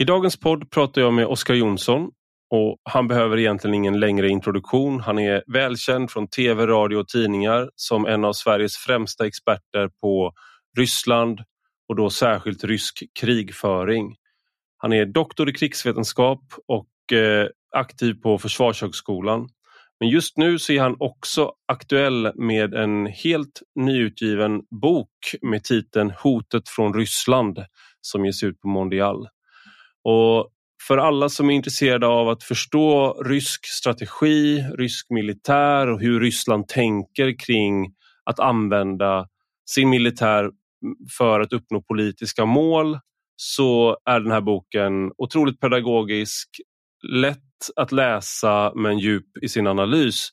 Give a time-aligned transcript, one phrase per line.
[0.00, 2.10] I dagens podd pratar jag med Oskar Jonsson
[2.50, 5.00] och han behöver egentligen ingen längre introduktion.
[5.00, 10.32] Han är välkänd från tv, radio och tidningar som en av Sveriges främsta experter på
[10.78, 11.40] Ryssland
[11.88, 14.16] och då särskilt rysk krigföring.
[14.76, 19.48] Han är doktor i krigsvetenskap och eh, aktiv på Försvarshögskolan.
[20.00, 25.10] Men just nu så är han också aktuell med en helt nyutgiven bok
[25.42, 27.64] med titeln Hotet från Ryssland
[28.00, 29.28] som ges ut på Mondial.
[30.04, 30.50] Och
[30.86, 36.68] för alla som är intresserade av att förstå rysk strategi, rysk militär och hur Ryssland
[36.68, 39.28] tänker kring att använda
[39.70, 40.50] sin militär
[41.18, 42.98] för att uppnå politiska mål
[43.36, 46.48] så är den här boken otroligt pedagogisk,
[47.08, 47.38] lätt
[47.76, 50.28] att läsa men djup i sin analys.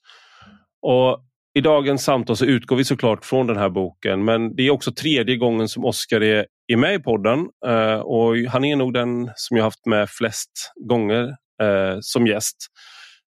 [0.82, 1.26] Och
[1.58, 4.91] i dagens samtal så utgår vi såklart från den här boken men det är också
[4.91, 9.30] tredje gången som Oskar är, är med i podden eh, och han är nog den
[9.36, 10.52] som jag haft med flest
[10.90, 11.23] gånger
[11.62, 12.55] eh, som gäst.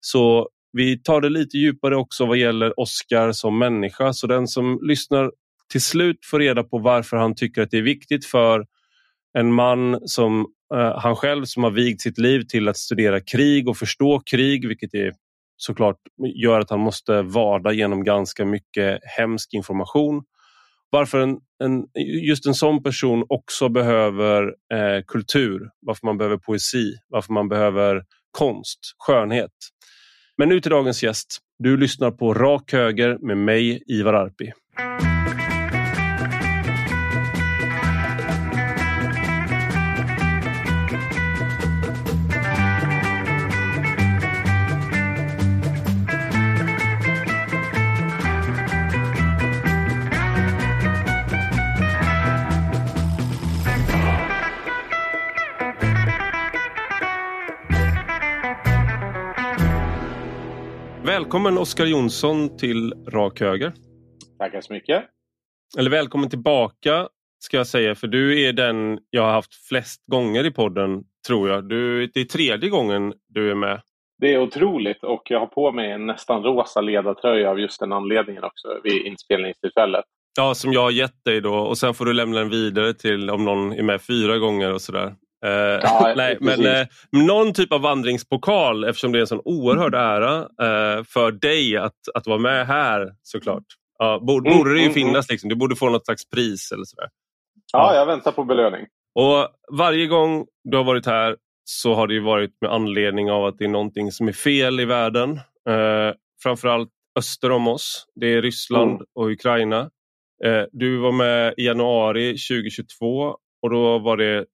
[0.00, 4.78] Så vi tar det lite djupare också vad gäller Oskar som människa så den som
[4.83, 5.33] lyssnar
[5.72, 8.67] till slut får reda på varför han tycker att det är viktigt för
[9.39, 13.69] en man som eh, han själv som har vigt sitt liv till att studera krig
[13.69, 15.12] och förstå krig vilket är
[15.59, 15.97] såklart
[16.34, 20.23] gör att han måste vada genom ganska mycket hemsk information.
[20.91, 21.87] Varför en, en,
[22.25, 24.42] just en sån person också behöver
[24.75, 29.53] eh, kultur, varför man behöver poesi, varför man behöver konst, skönhet.
[30.36, 31.39] Men nu till dagens gäst.
[31.59, 34.53] Du lyssnar på Rak Höger med mig, Ivar Arpi.
[61.28, 63.72] Välkommen Oskar Jonsson till Rak Höger.
[64.39, 65.05] Tackar så mycket.
[65.78, 67.08] Eller välkommen tillbaka
[67.39, 71.48] ska jag säga för du är den jag har haft flest gånger i podden tror
[71.48, 71.68] jag.
[71.68, 73.80] Du, det är tredje gången du är med.
[74.18, 77.92] Det är otroligt och jag har på mig en nästan rosa ledartröja av just den
[77.92, 80.05] anledningen också vid inspelningstillfället.
[80.36, 83.30] Ja, som jag har gett dig då och sen får du lämna den vidare till
[83.30, 85.14] om någon är med fyra gånger och sådär.
[85.46, 85.50] Uh,
[85.82, 90.40] ja, nej, men uh, någon typ av vandringspokal eftersom det är en sån oerhörd ära
[90.40, 93.64] uh, för dig att, att vara med här såklart.
[94.02, 95.34] Uh, borde, mm, borde det ju mm, finnas, mm.
[95.34, 95.48] liksom.
[95.48, 97.08] du borde få något slags pris eller sådär.
[97.72, 98.86] Ja, jag väntar på belöning.
[99.14, 103.58] Och Varje gång du har varit här så har det varit med anledning av att
[103.58, 105.40] det är någonting som är fel i världen.
[106.42, 106.88] Framförallt
[107.18, 108.06] öster om oss.
[108.14, 109.02] Det är Ryssland mm.
[109.14, 109.90] och Ukraina.
[110.72, 114.44] du var med i januari 2022 och då var det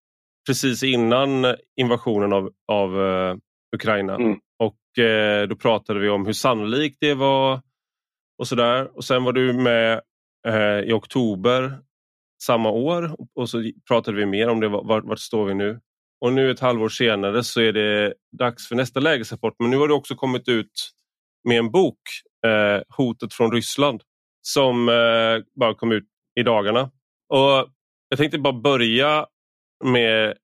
[0.47, 3.37] precis innan invasionen av, av uh,
[3.77, 4.15] Ukraina.
[4.15, 4.38] Mm.
[4.59, 7.60] Och uh, Då pratade vi om hur sannolikt det var
[8.38, 8.97] och sådär.
[8.97, 10.00] Och sen var du med
[10.49, 11.78] uh, i oktober
[12.43, 14.69] samma år och så pratade vi mer om det.
[14.69, 15.81] Vart, vart står vi nu?
[16.21, 19.55] Och nu ett halvår senare så är det dags för nästa lägesrapport.
[19.59, 20.91] Men nu har du också kommit ut
[21.49, 21.99] med en bok,
[22.97, 24.03] Hotet från Ryssland,
[24.43, 24.87] som
[25.61, 26.05] bara kom ut
[26.41, 26.91] i dagarna.
[27.28, 27.69] Och
[28.09, 29.26] Jag tänkte bara börja
[29.84, 30.34] med,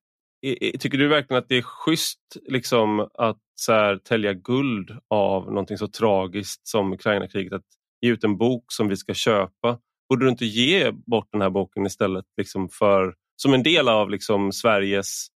[0.79, 5.77] tycker du verkligen att det är schysst liksom, att så här, tälja guld av någonting
[5.77, 7.53] så tragiskt som Ukraina-kriget?
[7.53, 7.65] Att
[8.01, 9.79] ge ut en bok som vi ska köpa.
[10.09, 14.09] Borde du inte ge bort den här boken istället liksom för, som en del av
[14.09, 15.27] liksom, Sveriges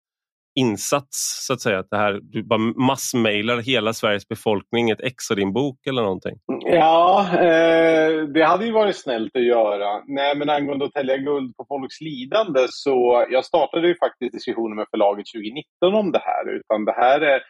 [0.54, 1.78] insats så att säga?
[1.78, 6.02] Att det här, du bara massmailar hela Sveriges befolkning ett ex av din bok eller
[6.02, 6.38] någonting?
[6.64, 10.02] Ja, eh, det hade ju varit snällt att göra.
[10.06, 14.76] Nej, men angående att tälja guld på folks lidande så jag startade ju faktiskt diskussioner
[14.76, 16.56] med förlaget 2019 om det här.
[16.56, 17.40] Utan det här är,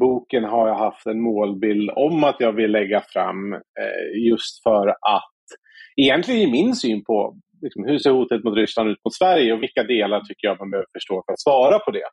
[0.00, 4.88] boken har jag haft en målbild om att jag vill lägga fram eh, just för
[4.88, 5.34] att
[5.96, 9.62] egentligen ge min syn på liksom, hur ser hotet mot Ryssland ut mot Sverige och
[9.62, 12.08] vilka delar tycker jag man behöver förstå för att svara på det.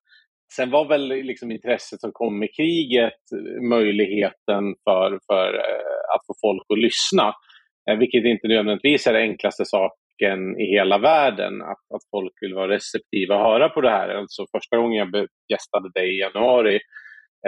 [0.55, 3.21] Sen var väl liksom intresset som kom med kriget
[3.69, 7.33] möjligheten för, för eh, att få folk att lyssna.
[7.89, 11.61] Eh, vilket inte nödvändigtvis är den enklaste saken i hela världen.
[11.61, 14.09] Att, att folk vill vara receptiva och höra på det här.
[14.09, 16.79] Alltså första gången jag gästade dig i januari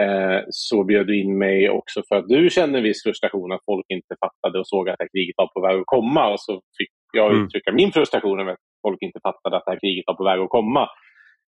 [0.00, 3.64] eh, så bjöd du in mig också för att du kände en viss frustration att
[3.66, 6.32] folk inte fattade och såg att det här kriget var på väg att komma.
[6.32, 7.44] Och så fick jag mm.
[7.44, 10.40] uttrycka min frustration över att folk inte fattade att det här kriget var på väg
[10.40, 10.88] att komma.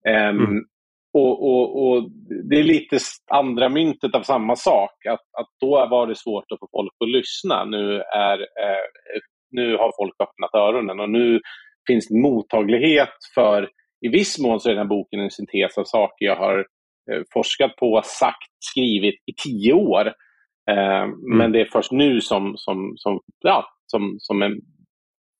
[0.09, 0.63] Um, mm.
[1.17, 2.09] Och, och, och,
[2.49, 2.97] Det är lite
[3.31, 5.05] andra myntet av samma sak.
[5.05, 7.65] Att, att då var det svårt att få folk att lyssna.
[7.65, 9.19] Nu, är, eh,
[9.51, 11.39] nu har folk öppnat öronen och nu
[11.87, 13.69] finns det mottaglighet för...
[14.05, 16.59] I viss mån så är den här boken en syntes av saker jag har
[17.11, 20.07] eh, forskat på, sagt, skrivit i tio år.
[20.71, 21.37] Eh, mm.
[21.37, 24.61] Men det är först nu som, som, som, ja, som, som en,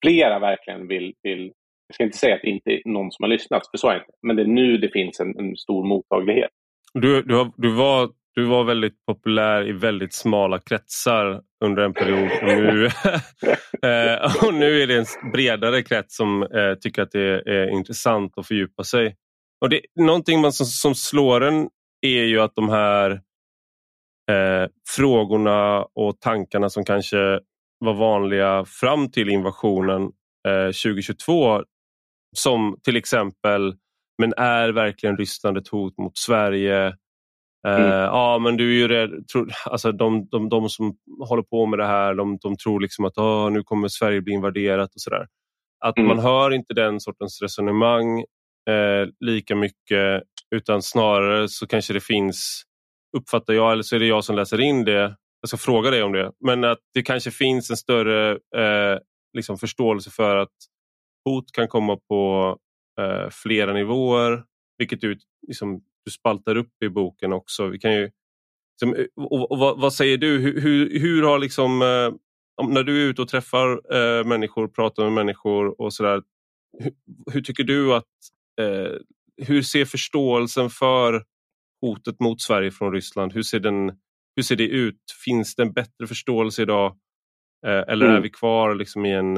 [0.06, 1.51] flera verkligen vill, vill...
[1.88, 3.94] Jag ska inte säga att det inte är någon som har lyssnat, för så är
[3.94, 4.12] det inte.
[4.22, 6.52] Men det är nu det finns en, en stor mottaglighet.
[6.94, 11.94] Du, du, har, du, var, du var väldigt populär i väldigt smala kretsar under en
[11.94, 12.30] period.
[12.42, 12.86] Och nu,
[13.90, 18.38] eh, och nu är det en bredare krets som eh, tycker att det är intressant
[18.38, 19.16] att fördjupa sig.
[19.62, 21.70] Och det, någonting man som, som slår en
[22.02, 23.12] är ju att de här
[24.32, 27.40] eh, frågorna och tankarna som kanske
[27.80, 30.02] var vanliga fram till invasionen
[30.48, 31.64] eh, 2022
[32.38, 33.76] som till exempel
[34.18, 36.86] men är verkligen Ryssland ett hot mot Sverige?
[37.68, 37.90] Eh, mm.
[37.90, 39.28] ja, men du är ju rädd.
[39.32, 40.98] Tror, alltså de, de, de som
[41.28, 44.34] håller på med det här, de, de tror liksom att oh, nu kommer Sverige bli
[44.34, 45.28] invaderat och sådär.
[45.86, 46.08] Att mm.
[46.08, 48.20] man hör inte den sortens resonemang
[48.70, 50.24] eh, lika mycket
[50.56, 52.64] utan snarare så kanske det finns,
[53.18, 56.04] uppfattar jag, eller så är det jag som läser in det, jag ska fråga dig
[56.04, 59.00] om det, men att det kanske finns en större eh,
[59.34, 60.52] liksom förståelse för att
[61.25, 62.57] hot kan komma på
[63.00, 64.44] eh, flera nivåer,
[64.77, 65.18] vilket du,
[65.48, 67.68] liksom, du spaltar upp i boken också.
[67.68, 68.12] Vi kan ju,
[68.74, 70.38] liksom, eh, och, och, vad, vad, säger du?
[70.38, 75.04] Hur, hur, hur har liksom, eh, när du är ute och träffar eh, människor, pratar
[75.04, 76.24] med människor och sådär,
[76.80, 76.94] hur,
[77.31, 78.04] hur, tycker du att
[78.62, 78.92] eh,
[79.48, 81.24] hur ser förståelsen för
[81.81, 83.92] hotet mot Sverige från Ryssland, hur ser, den,
[84.36, 85.01] hur ser det ut?
[85.25, 86.98] Finns det en bättre förståelse idag?
[87.68, 88.18] Eh, eller mm.
[88.18, 89.38] är vi kvar liksom i en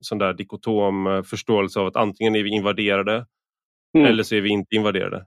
[0.00, 3.26] sån där dikotom eh, förståelse av att antingen är vi invaderade
[3.98, 4.06] mm.
[4.06, 5.26] eller så är vi inte invaderade?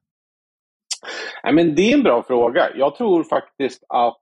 [1.44, 2.70] Nej, men det är en bra fråga.
[2.76, 4.18] Jag tror faktiskt att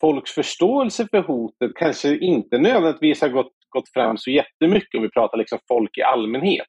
[0.00, 5.10] folks förståelse för hotet kanske inte nödvändigtvis har gått, gått fram så jättemycket om vi
[5.10, 6.66] pratar liksom folk i allmänhet.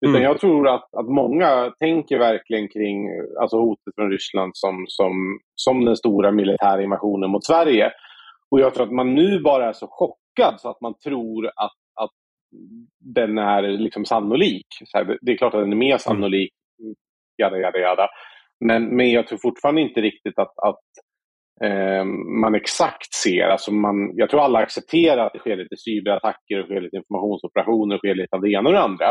[0.00, 0.22] Utan mm.
[0.22, 3.08] jag tror att, att många tänker verkligen kring
[3.40, 7.92] alltså hotet från Ryssland som, som, som den stora militära invasionen mot Sverige.
[8.50, 11.54] Och jag tror att man nu bara är så chockad så att man tror att,
[11.56, 11.72] att
[13.14, 14.66] den är liksom sannolik.
[14.94, 15.98] Här, det är klart att den är mer mm.
[15.98, 16.52] sannolik,
[17.42, 18.08] jada, jada, jada.
[18.64, 20.84] Men, men jag tror fortfarande inte riktigt att, att
[21.64, 22.04] eh,
[22.42, 23.44] man exakt ser.
[23.48, 27.94] Alltså man, jag tror alla accepterar att det sker lite cyberattacker, och sker lite informationsoperationer,
[27.94, 29.08] och sker lite av det ena och det andra.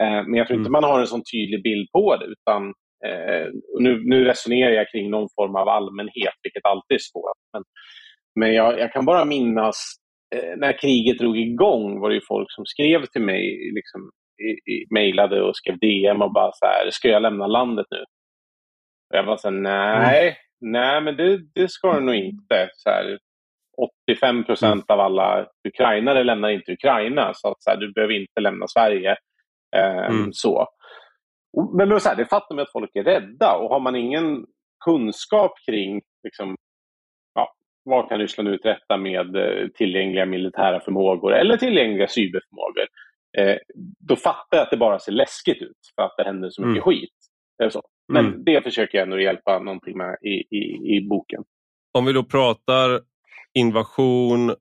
[0.00, 0.80] Eh, men jag tror inte mm.
[0.80, 2.26] man har en sån tydlig bild på det.
[2.26, 2.62] utan
[3.06, 3.46] eh,
[3.80, 7.40] nu, nu resonerar jag kring någon form av allmänhet, vilket alltid är svårt.
[7.52, 7.62] Men,
[8.40, 9.76] men jag, jag kan bara minnas
[10.56, 14.10] när kriget drog igång var det folk som skrev till mig, liksom,
[14.42, 18.04] i, i, mejlade och skrev DM och bara så här, ska jag lämna landet nu?
[19.10, 20.72] Och jag var så här, nej, mm.
[20.72, 22.68] nej men det, det ska du nog inte.
[22.72, 23.18] Så här,
[24.08, 28.40] 85 procent av alla ukrainare lämnar inte Ukraina, så, att, så här, du behöver inte
[28.40, 29.16] lämna Sverige.
[29.76, 30.32] Eh, mm.
[30.32, 30.66] så.
[31.76, 34.46] Men det, så här, det fattar man att folk är rädda och har man ingen
[34.84, 36.56] kunskap kring liksom,
[37.84, 42.86] vad kan Ryssland uträtta med eh, tillgängliga militära förmågor eller tillgängliga cyberförmågor,
[43.38, 43.56] eh,
[44.08, 46.86] då fattar jag att det bara ser läskigt ut för att det händer så mycket
[46.86, 46.98] mm.
[46.98, 47.10] skit.
[47.70, 47.82] Så.
[48.12, 48.44] Men mm.
[48.44, 51.44] det försöker jag ändå hjälpa någonting med i, i, i boken.
[51.98, 53.00] Om vi då pratar
[53.54, 54.54] invasion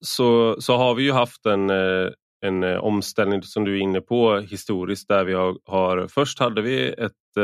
[0.00, 2.08] så, så har vi ju haft en, eh,
[2.46, 6.62] en eh, omställning som du är inne på historiskt där vi har, har först hade
[6.62, 7.36] vi ett,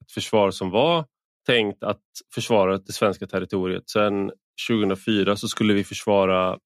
[0.00, 1.04] ett försvar som var
[1.46, 2.02] tänkt att
[2.34, 3.90] försvara det svenska territoriet.
[3.90, 4.32] Sen
[4.68, 6.58] 2004 så skulle vi försvara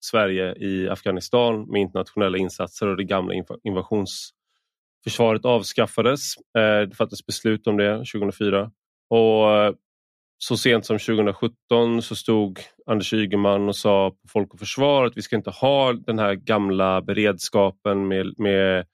[0.00, 3.34] Sverige i Afghanistan med internationella insatser och det gamla
[3.64, 6.36] invasionsförsvaret avskaffades.
[6.36, 8.70] Eh, det fattades beslut om det 2004
[9.10, 9.72] och eh,
[10.38, 15.16] så sent som 2017 så stod Anders Ygeman och sa på Folk och Försvar att
[15.16, 18.86] vi ska inte ha den här gamla beredskapen med, med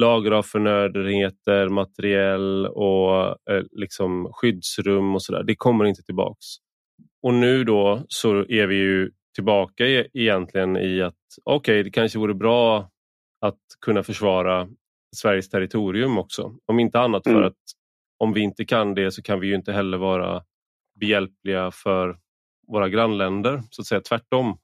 [0.00, 5.42] lager av förnödenheter, materiell och eh, liksom skyddsrum och sådär.
[5.42, 6.46] Det kommer inte tillbaks.
[7.22, 11.90] Och nu då så är vi ju tillbaka i, egentligen i att okej, okay, det
[11.90, 12.90] kanske vore bra
[13.40, 14.68] att kunna försvara
[15.16, 16.56] Sveriges territorium också.
[16.66, 17.44] Om inte annat för mm.
[17.44, 17.62] att
[18.18, 20.42] om vi inte kan det så kan vi ju inte heller vara
[21.00, 22.18] behjälpliga för
[22.68, 23.62] våra grannländer.
[23.70, 24.58] Så att säga tvärtom.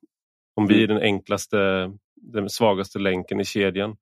[0.55, 0.97] Om vi är mm.
[0.97, 3.97] den enklaste, den svagaste länken i kedjan.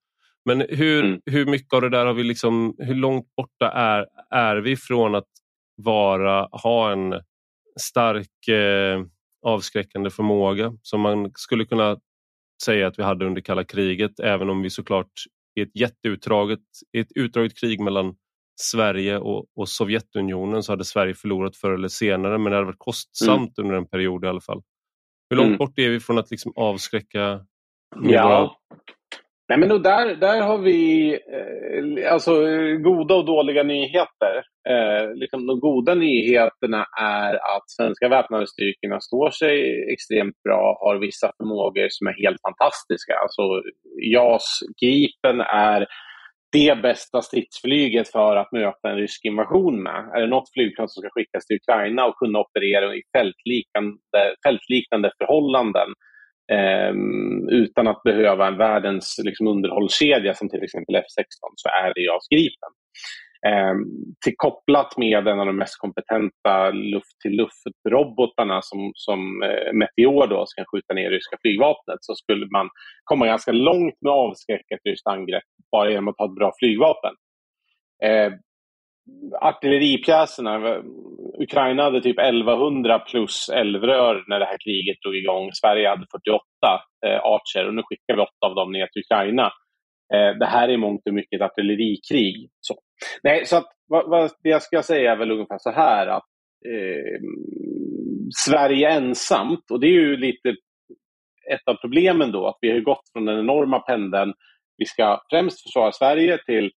[0.49, 1.21] Men hur, mm.
[1.27, 5.15] hur mycket av det där har vi liksom, hur långt borta är, är vi från
[5.15, 5.29] att
[5.77, 7.15] vara, ha en
[7.81, 9.03] stark eh,
[9.47, 11.97] avskräckande förmåga som man skulle kunna
[12.65, 15.13] säga att vi hade under kalla kriget även om vi såklart
[15.59, 16.61] i ett jätteutdraget,
[16.99, 18.17] ett utdraget krig mellan
[18.61, 22.79] Sverige och, och, Sovjetunionen så hade Sverige förlorat förr eller senare men det hade varit
[22.79, 23.67] kostsamt mm.
[23.67, 24.63] under en period i alla fall.
[25.31, 25.59] Hur långt mm.
[25.59, 27.47] bort är vi från att liksom avskräcka?
[28.03, 28.59] Ja.
[29.49, 32.33] Nej, men där, där har vi eh, alltså,
[32.79, 34.35] goda och dåliga nyheter.
[34.69, 40.97] Eh, liksom, de goda nyheterna är att svenska väpnade styrkorna står sig extremt bra, har
[40.97, 43.15] vissa förmågor som är helt fantastiska.
[43.23, 43.43] Alltså,
[44.13, 45.87] JAS Gripen är
[46.53, 50.11] det bästa stridsflyget för att möta en rysk invasion med.
[50.15, 55.13] Är det något flygplan som ska skickas till Ukraina och kunna operera i fältliknande, fältliknande
[55.19, 55.89] förhållanden
[56.53, 56.95] eh,
[57.49, 62.29] utan att behöva en världens liksom, underhållskedja som till exempel F16 så är det JAS
[62.31, 62.73] Gripen.
[63.47, 63.75] Eh,
[64.25, 70.65] till kopplat med en av de mest kompetenta luft-till-luft-robotarna som, som eh, Meteor då, ska
[70.73, 72.69] skjuta ner ryska flygvapnet så skulle man
[73.05, 76.53] komma ganska långt med att avskräcka ett ryskt angrepp bara genom att ha ett bra
[76.59, 77.15] flygvapen.
[78.05, 78.33] Eh,
[79.41, 80.83] artilleripjäserna,
[81.43, 85.51] Ukraina hade typ 1100 plus elvrör när det här kriget drog igång.
[85.53, 86.43] Sverige hade 48
[87.07, 89.47] eh, Archer och nu skickar vi åtta av dem ner till Ukraina.
[90.15, 92.51] Eh, det här är mångt och mycket ett artillerikrig.
[92.61, 92.75] Så.
[93.23, 96.29] Nej, så att, vad, vad det jag ska säga är väl ungefär så här att
[96.67, 97.21] eh,
[98.47, 100.49] Sverige ensamt, och det är ju lite
[101.53, 104.33] ett av problemen då, att vi har gått från den enorma pendeln
[104.77, 106.71] vi ska främst försvara Sverige till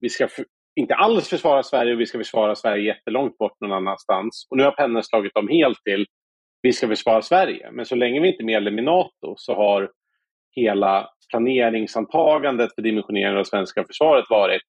[0.00, 0.28] vi ska
[0.76, 4.46] inte alls försvara Sverige och vi ska försvara Sverige jättelångt bort någon annanstans.
[4.50, 6.06] Och nu har pendeln slagit om helt till
[6.62, 7.70] vi ska försvara Sverige.
[7.72, 9.90] Men så länge vi inte är medlem i NATO så har
[10.56, 14.62] hela planeringsantagandet för dimensioneringen av det svenska försvaret varit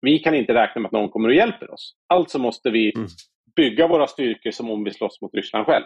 [0.00, 1.94] vi kan inte räkna med att någon kommer och hjälper oss.
[2.06, 3.08] Alltså måste vi mm.
[3.56, 5.84] bygga våra styrkor som om vi slåss mot Ryssland själv.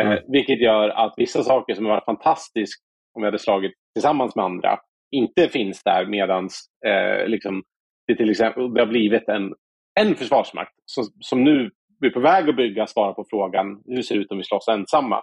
[0.00, 0.18] Eh, mm.
[0.18, 4.36] Eh, vilket gör att vissa saker som har varit fantastiskt om vi hade slagit tillsammans
[4.36, 4.78] med andra
[5.10, 6.48] inte finns där medan
[6.86, 7.62] eh, liksom,
[8.06, 9.54] det till exempel det har blivit en,
[10.00, 11.70] en försvarsmakt som, som nu
[12.06, 14.68] är på väg att bygga svarar på frågan hur ser det ut om vi slåss
[14.68, 15.22] ensamma.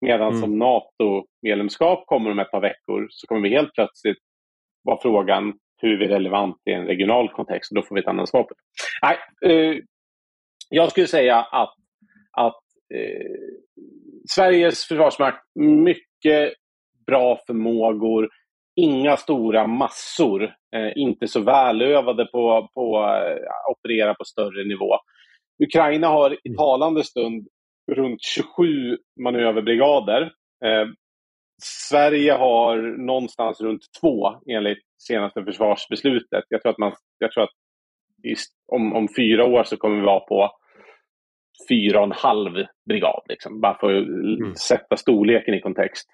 [0.00, 0.40] Medan mm.
[0.40, 4.18] som NATO-medlemskap kommer om ett par veckor så kommer vi helt plötsligt
[4.84, 5.52] vara frågan
[5.82, 8.42] hur är vi relevant i en regional kontext och då får vi ett annat svar
[8.42, 8.60] på det.
[9.02, 9.18] Nej,
[9.52, 9.78] eh,
[10.68, 11.74] jag skulle säga att,
[12.32, 12.62] att
[12.94, 13.62] eh,
[14.30, 16.52] Sveriges försvarsmakt mycket
[17.06, 18.28] bra förmågor,
[18.76, 20.42] inga stora massor,
[20.76, 24.96] eh, inte så välövade på, på eh, operera på större nivå.
[25.64, 26.56] Ukraina har i mm.
[26.56, 27.48] talande stund
[27.92, 30.22] runt 27 manöverbrigader.
[30.64, 30.86] Eh,
[31.62, 32.76] Sverige har
[33.06, 36.44] någonstans runt två enligt senaste försvarsbeslutet.
[36.48, 37.50] Jag tror att, man, jag tror att
[38.72, 40.50] om, om fyra år så kommer vi vara på
[41.68, 42.52] fyra och en halv
[42.88, 43.22] brigad.
[43.28, 44.54] Liksom, bara för att mm.
[44.54, 46.08] sätta storleken i kontext.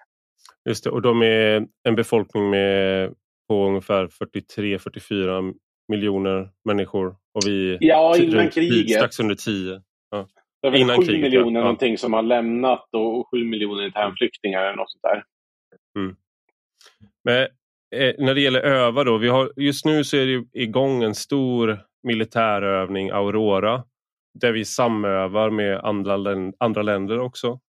[0.65, 3.13] Just det, och de är en befolkning med
[3.47, 5.53] på ungefär 43-44
[5.87, 8.97] miljoner människor och vi ja, innan kriget.
[8.97, 9.81] strax under 10.
[10.11, 10.27] Ja.
[10.61, 11.63] Det är innan 7 kriget, miljoner ja.
[11.63, 15.23] någonting som har lämnat och 7 miljoner internflyktingar eller något sånt där.
[15.99, 16.15] Mm.
[17.23, 17.41] Men
[17.95, 21.15] eh, när det gäller öva då, vi har, just nu så är det igång en
[21.15, 23.83] stor militärövning Aurora
[24.39, 26.17] där vi samövar med andra,
[26.59, 27.59] andra länder också.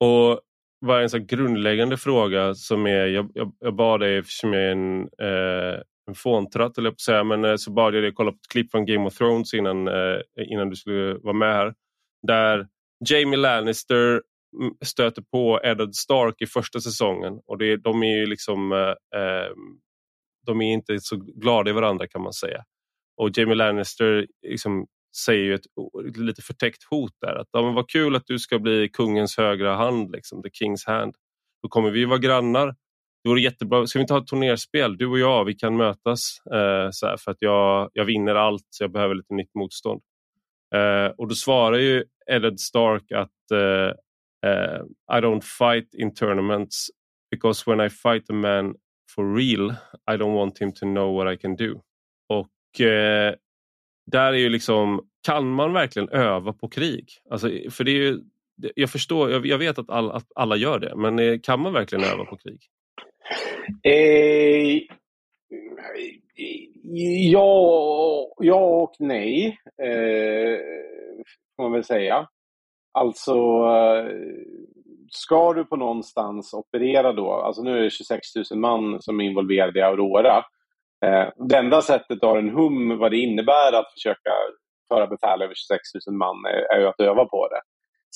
[0.00, 0.40] Och
[0.84, 4.72] var en så grundläggande fråga som är, jag, jag, jag bad dig eftersom jag är
[4.72, 8.36] en, eh, en fåntratt eller på säga, men eh, så bad jag dig kolla på
[8.36, 11.74] ett klipp från Game of Thrones innan, eh, innan du skulle vara med här.
[12.26, 12.66] Där
[13.10, 14.22] Jamie Lannister
[14.60, 19.20] mm, stöter på Eddard Stark i första säsongen och det, de är ju liksom eh,
[19.20, 19.78] ehm,
[20.46, 22.64] de är inte så glada i varandra kan man säga.
[23.16, 24.86] Och Jamie Lannister liksom
[25.16, 25.66] säger ju ett,
[26.16, 27.34] lite förtäckt hot där.
[27.34, 30.86] Att ja, men vad kul att du ska bli kungens högra hand, liksom, the king's
[30.86, 31.14] hand.
[31.62, 32.66] Då kommer vi vara grannar.
[33.22, 33.86] Det vore jättebra.
[33.86, 34.96] Ska vi inte ha ett turnerspel?
[34.96, 38.66] Du och jag, vi kan mötas eh, så här, för att jag, jag vinner allt
[38.70, 40.02] så jag behöver lite nytt motstånd.
[40.74, 43.92] Eh, och då svarar ju Eddard Stark att eh,
[44.50, 44.82] eh,
[45.18, 46.90] I don't fight in tournaments
[47.30, 48.74] because when I fight a man
[49.14, 49.70] for real
[50.10, 51.80] I don't want him to know what I can do.
[52.28, 53.34] Och eh,
[54.06, 57.08] där är ju liksom, kan man verkligen öva på krig?
[57.30, 58.20] Alltså, för det är ju,
[58.74, 61.72] jag förstår, jag, jag vet att alla, att alla gör det, men eh, kan man
[61.72, 62.60] verkligen öva på krig?
[63.82, 64.80] Eh,
[67.32, 70.58] ja, ja och nej, eh,
[71.56, 72.28] får man väl säga.
[72.92, 74.16] Alltså, eh,
[75.10, 78.20] ska du på någonstans operera då, alltså nu är det 26
[78.50, 80.44] 000 man som är involverade i Aurora, Eh,
[81.48, 84.30] det enda sättet att ha en hum vad det innebär att försöka
[84.92, 87.60] föra befäl över 26 000 man är, är ju att öva på det.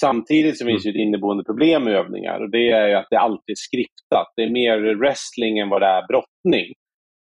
[0.00, 3.52] Samtidigt så finns det ett inneboende problem med övningar och det är att det alltid
[3.52, 4.32] är skriptat.
[4.36, 6.68] Det är mer wrestling än vad det är brottning.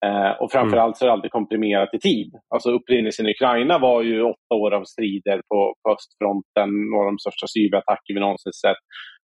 [0.07, 2.33] Eh, och framförallt så är det alltid komprimerat i tid.
[2.55, 7.13] Alltså upprinnelsen i Ukraina var ju åtta år av strider på, på östfronten, några av
[7.13, 8.83] de största cyberattacker vi någonsin sett,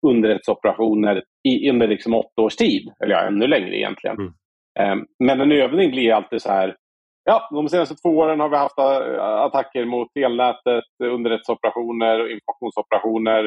[0.08, 4.18] underrättelseoperationer i, under liksom åtta års tid, eller ja, ännu längre egentligen.
[4.18, 4.34] Mm.
[4.80, 6.76] Eh, men en övning blir alltid så här,
[7.24, 13.44] ja, de senaste två åren har vi haft eh, attacker mot elnätet, underrättelseoperationer och informationsoperationer.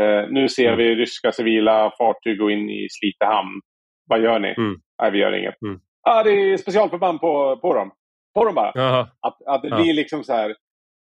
[0.00, 3.60] Eh, nu ser vi ryska civila fartyg gå in i Slite hamn.
[4.06, 4.54] Vad gör ni?
[4.58, 4.80] Mm.
[5.02, 5.62] Nej, vi gör inget.
[5.62, 5.80] Mm.
[6.02, 7.90] Ah, det är specialförband på, på dem.
[8.34, 9.00] På dem bara.
[9.00, 10.54] Att, att det blir liksom så här,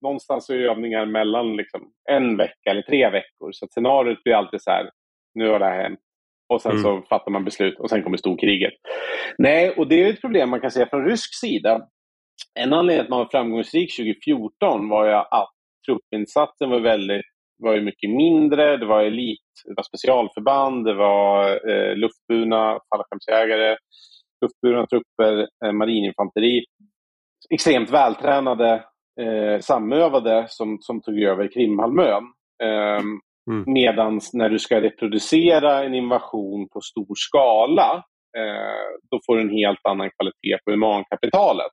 [0.01, 3.51] någonstans är övningar mellan liksom en vecka eller tre veckor.
[3.51, 4.89] Så scenariot blir alltid så här,
[5.33, 5.99] nu har det här hänt.
[6.53, 6.83] Och sen mm.
[6.83, 8.73] så fattar man beslut och sen kommer storkriget.
[9.37, 11.81] Nej, och det är ett problem man kan se från rysk sida.
[12.59, 15.53] En anledning att man var framgångsrik 2014 var ju att
[15.85, 17.25] truppinsatsen var väldigt
[17.57, 18.77] var ju mycket mindre.
[18.77, 23.77] Det var elit, det var specialförband, det var eh, luftburna fallskärmsjägare,
[24.41, 26.63] luftburna trupper, eh, marininfanteri.
[27.53, 28.83] Extremt vältränade,
[29.21, 32.23] eh, samövade som, som tog över Krimhalvön.
[32.63, 33.03] Eh,
[33.51, 33.63] mm.
[33.73, 38.03] Medan när du ska reproducera en invasion på stor skala,
[38.37, 41.71] eh, då får du en helt annan kvalitet på humankapitalet.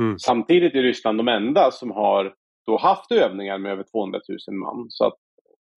[0.00, 0.18] Mm.
[0.18, 2.34] Samtidigt är Ryssland de enda som har
[2.66, 4.86] då haft övningar med över 200 000 man.
[4.88, 5.16] Så att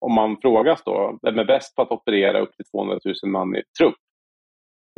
[0.00, 3.56] om man frågas då, vem är bäst på att operera upp till 200 000 man
[3.56, 3.94] i trupp?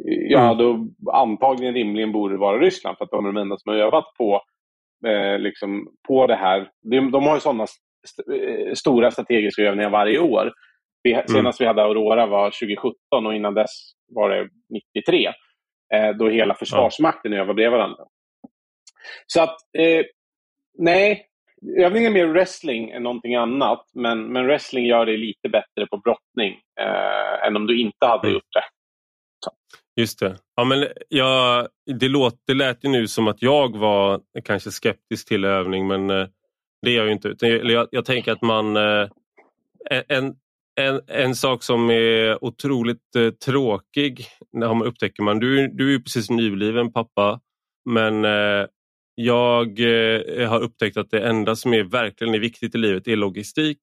[0.04, 0.58] Ja, mm.
[0.58, 3.78] då antagligen rimligen borde det vara Ryssland för att de är de enda som har
[3.78, 4.40] övat på,
[5.06, 6.70] eh, liksom, på det här.
[6.82, 7.66] De, de har ju sådana
[8.06, 10.52] st eh, stora strategiska övningar varje år.
[11.02, 11.28] Vi, mm.
[11.28, 14.48] Senast vi hade Aurora var 2017 och innan dess var det
[14.94, 15.26] 93.
[15.94, 17.38] Eh, då hela Försvarsmakten ja.
[17.38, 18.04] övade bredvid varandra.
[19.26, 20.04] Så att, eh,
[20.78, 21.26] nej,
[21.78, 23.90] övningen är mer wrestling än någonting annat.
[23.94, 28.26] Men, men wrestling gör dig lite bättre på brottning eh, än om du inte hade
[28.26, 28.34] mm.
[28.34, 28.64] gjort det.
[29.44, 29.50] Så.
[30.00, 30.36] Just det.
[30.56, 31.68] Ja, men jag,
[32.00, 36.10] det, låt, det lät ju nu som att jag var kanske skeptisk till övning men
[36.10, 36.26] eh,
[36.82, 37.46] det gör jag ju inte.
[37.46, 38.76] Jag, jag tänker att man...
[38.76, 39.08] Eh,
[40.08, 40.34] en,
[40.80, 45.98] en, en sak som är otroligt eh, tråkig när man upptäcker man, du, du är
[45.98, 47.40] precis nybliven pappa
[47.84, 48.66] men eh,
[49.14, 53.16] jag eh, har upptäckt att det enda som är verkligen är viktigt i livet är
[53.16, 53.80] logistik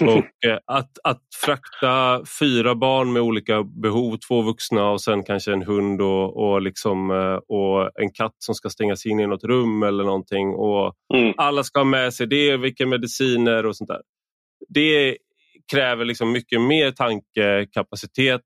[0.00, 5.52] och eh, att, att frakta fyra barn med olika behov, två vuxna och sen kanske
[5.52, 9.44] en hund och, och, liksom, eh, och en katt som ska stängas in i något
[9.44, 10.48] rum eller någonting.
[10.48, 11.34] Och mm.
[11.36, 14.02] Alla ska ha med sig det, vilka mediciner och sånt där.
[14.68, 15.16] Det
[15.72, 18.40] kräver liksom mycket mer tankekapacitet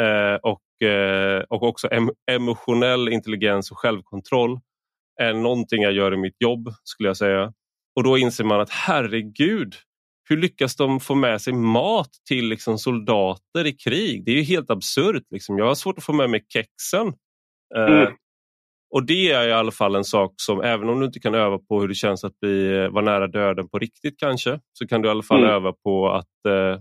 [0.00, 4.60] eh, och, eh, och också em emotionell intelligens och självkontroll
[5.20, 7.52] är någonting jag gör i mitt jobb skulle jag säga.
[7.96, 9.74] Och då inser man att herregud,
[10.28, 14.24] hur lyckas de få med sig mat till liksom soldater i krig?
[14.24, 15.22] Det är ju helt absurt.
[15.30, 15.58] Liksom.
[15.58, 17.14] Jag har svårt att få med mig kexen.
[17.76, 18.02] Eh, mm.
[18.02, 18.08] Uh,
[18.94, 21.58] och det är i alla fall en sak som, även om du inte kan öva
[21.58, 25.02] på hur det känns att bli, eh, vara nära döden på riktigt kanske, så kan
[25.02, 25.50] du i alla fall mm.
[25.50, 26.74] öva på att uh,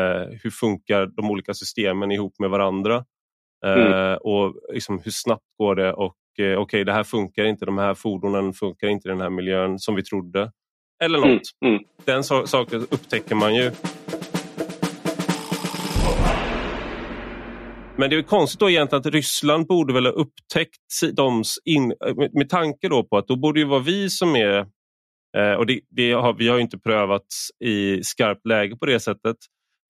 [0.00, 3.04] uh, hur funkar de olika systemen ihop med varandra.
[3.66, 4.18] Mm.
[4.20, 7.94] Och liksom, hur snabbt går det och okej okay, det här funkar inte, de här
[7.94, 10.52] fordonen funkar inte i den här miljön som vi trodde.
[11.04, 11.42] Eller något.
[11.64, 11.84] Mm, mm.
[12.04, 13.70] Den so saken upptäcker man ju.
[17.98, 21.94] Men det är konstigt då egentligen att Ryssland borde väl ha upptäckt de in,
[22.32, 24.58] med tanke då på att då borde det vara vi som är
[25.36, 27.26] eh, och det, det, har, vi har inte prövat
[27.64, 29.36] i skarpt läge på det sättet.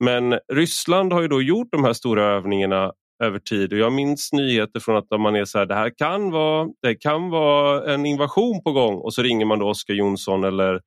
[0.05, 2.93] Men Ryssland har ju då gjort de här stora övningarna
[3.25, 3.73] över tid.
[3.73, 6.95] Och jag minns nyheter från att man är så här, det här kan vara, det
[6.95, 10.81] kan vara en invasion på gång och så ringer man då Oskar Jonsson eller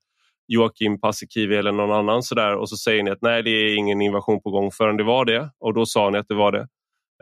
[0.53, 3.75] Joakim Paasikivi eller någon annan så där och så säger ni att nej det är
[3.75, 6.51] ingen invasion på gång förrän det var det och då sa ni att det var
[6.51, 6.67] det.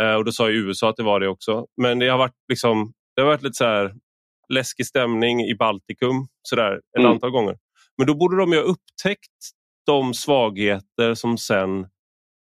[0.02, 1.66] Eh, och då sa USA att det var det också.
[1.82, 3.94] Men det har varit liksom, det har varit lite så här
[4.54, 7.12] läskig stämning i Baltikum så där ett mm.
[7.12, 7.58] antal gånger.
[7.98, 9.38] Men då borde de ju ha upptäckt
[9.86, 11.88] de svagheter som sen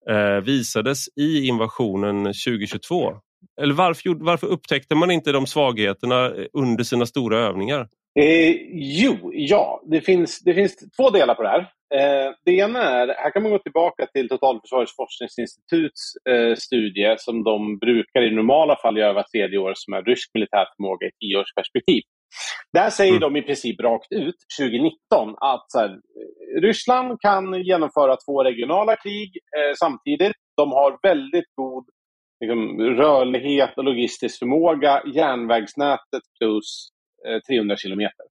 [0.09, 3.13] eh, visades i invasionen 2022.
[3.61, 7.89] Eller varför, varför upptäckte man inte de svagheterna under sina stora övningar?
[8.19, 9.83] Eh, jo, ja.
[9.85, 11.59] Det finns, det finns två delar på det här.
[11.95, 17.43] Eh, det ena är, här kan man gå tillbaka till Totalförsvarets forskningsinstituts eh, studie som
[17.43, 21.11] de brukar i normala fall göra vart tredje år som är rysk militär förmåga i
[21.19, 22.01] tioårsperspektiv.
[22.73, 23.21] Där säger mm.
[23.21, 25.99] de i princip rakt ut 2019 att så här,
[26.61, 30.37] Ryssland kan genomföra två regionala krig eh, samtidigt.
[30.57, 31.85] De har väldigt god
[32.39, 35.01] liksom, rörlighet och logistisk förmåga.
[35.05, 36.96] Järnvägsnätet plus eh,
[37.49, 38.25] 300 kilometer.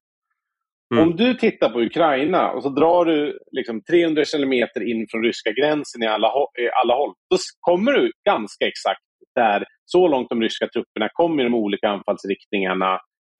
[0.93, 1.03] Mm.
[1.03, 5.51] Om du tittar på Ukraina och så drar du liksom 300 kilometer in från ryska
[5.51, 6.27] gränsen i alla,
[6.59, 9.01] i alla håll, då kommer du ganska exakt
[9.35, 12.93] där, så långt de ryska trupperna kom i de olika anfallsriktningarna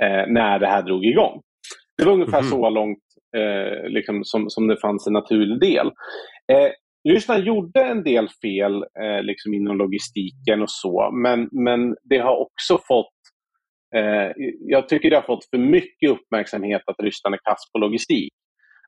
[0.03, 1.41] eh, när det här drog igång.
[1.97, 2.49] Det var ungefär mm.
[2.49, 3.03] så långt
[3.37, 5.87] eh, liksom, som, som det fanns en naturlig del.
[6.51, 6.71] Eh,
[7.09, 12.37] Ryssland gjorde en del fel eh, liksom inom logistiken och så, men, men det har
[12.37, 13.16] också fått eh,
[13.95, 18.33] Eh, jag tycker det har fått för mycket uppmärksamhet att Ryssland är kass på logistik.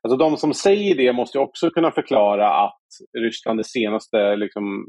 [0.02, 2.82] Alltså de som säger det måste också kunna förklara att
[3.18, 4.86] Ryssland de senaste liksom,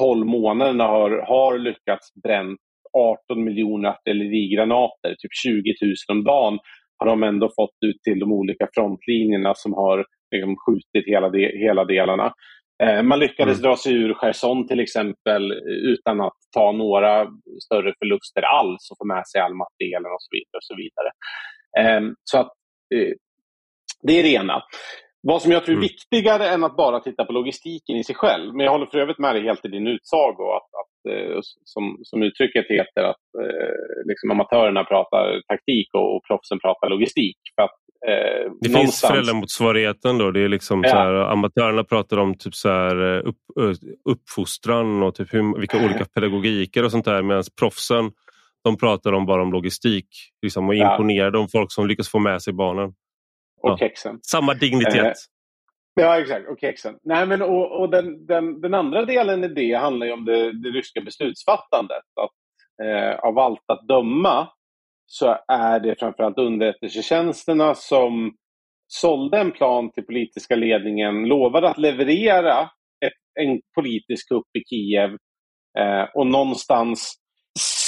[0.00, 2.56] 12 månaderna har, har lyckats bränna
[2.96, 6.58] 18 miljoner artillerigranater, typ 20 000 om dagen
[6.98, 11.38] har de ändå fått ut till de olika frontlinjerna som har liksom, skjutit hela, de,
[11.38, 12.32] hela delarna.
[12.82, 13.62] Eh, man lyckades mm.
[13.62, 17.26] dra sig ur Cherson till exempel utan att ta några
[17.64, 20.58] större förluster alls och få med sig all materielen och så vidare.
[20.58, 21.10] Och så vidare.
[21.78, 22.52] Eh, så att,
[22.94, 23.12] eh,
[24.02, 24.62] det är det ena.
[25.22, 25.88] Vad som jag tror är mm.
[25.88, 29.18] viktigare än att bara titta på logistiken i sig själv, men jag håller för övrigt
[29.18, 34.06] med dig helt i din utsago, att, att, eh, som, som uttrycket heter, att eh,
[34.06, 37.36] liksom amatörerna pratar taktik och, och proffsen pratar logistik.
[37.54, 38.80] För att, eh, det någonstans...
[38.80, 40.90] finns föräldramotsvarigheten då, det är liksom ja.
[40.90, 43.38] så här, amatörerna pratar om typ så här, eh, upp,
[44.10, 48.10] uppfostran och typ hur, vilka olika pedagogiker och sånt där, medan proffsen
[48.64, 50.08] de pratar om bara om logistik
[50.42, 50.92] liksom, och är ja.
[50.92, 52.92] imponerade om folk som lyckas få med sig barnen
[53.68, 53.78] och ja.
[53.78, 54.18] kexen.
[54.22, 55.04] Samma dignitet.
[55.04, 55.12] Eh,
[55.94, 56.48] ja, exakt.
[56.48, 56.98] Och kexen.
[57.02, 60.62] Nej, men, och, och den, den, den, andra delen i det handlar ju om det,
[60.62, 62.04] det ryska beslutsfattandet.
[62.20, 64.48] Att, eh, av allt att döma
[65.06, 68.32] så är det framförallt underrättelsetjänsterna som
[68.86, 72.62] sålde en plan till politiska ledningen, lovade att leverera
[73.06, 75.10] ett, en politisk kupp i Kiev
[75.78, 77.14] eh, och någonstans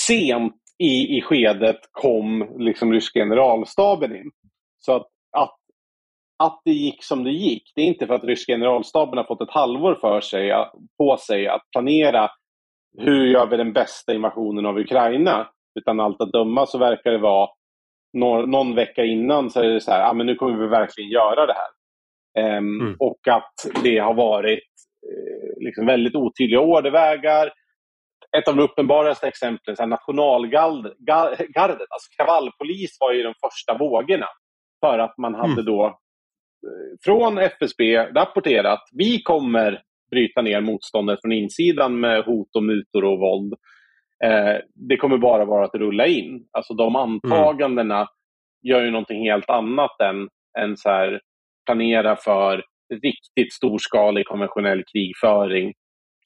[0.06, 4.30] sent i, i skedet kom liksom ryska generalstaben in.
[4.78, 5.56] Så att, att
[6.42, 9.40] att det gick som det gick, det är inte för att ryska generalstaben har fått
[9.40, 10.52] ett halvår för sig,
[10.98, 12.30] på sig att planera
[12.98, 15.48] hur gör vi den bästa invasionen av Ukraina.
[15.80, 17.48] Utan allt att döma så verkar det vara
[18.18, 21.10] någon, någon vecka innan så är det så här, ah, men nu kommer vi verkligen
[21.10, 21.70] göra det här.
[22.58, 22.96] Um, mm.
[22.98, 24.68] Och att det har varit
[25.06, 27.52] eh, liksom väldigt otydliga ordervägar.
[28.36, 30.92] Ett av de uppenbaraste exemplen, så nationalgardet,
[31.90, 34.26] alltså kravallpolis var ju de första vågorna.
[34.80, 35.64] För att man hade mm.
[35.64, 35.98] då
[37.04, 43.18] från FSB rapporterat vi kommer bryta ner motståndet från insidan med hot och mutor och
[43.18, 43.54] våld.
[44.24, 46.46] Eh, det kommer bara vara att rulla in.
[46.52, 48.08] Alltså de antagandena mm.
[48.62, 51.20] gör ju någonting helt annat än, än så här,
[51.66, 52.64] planera för
[53.02, 55.72] riktigt storskalig konventionell krigföring.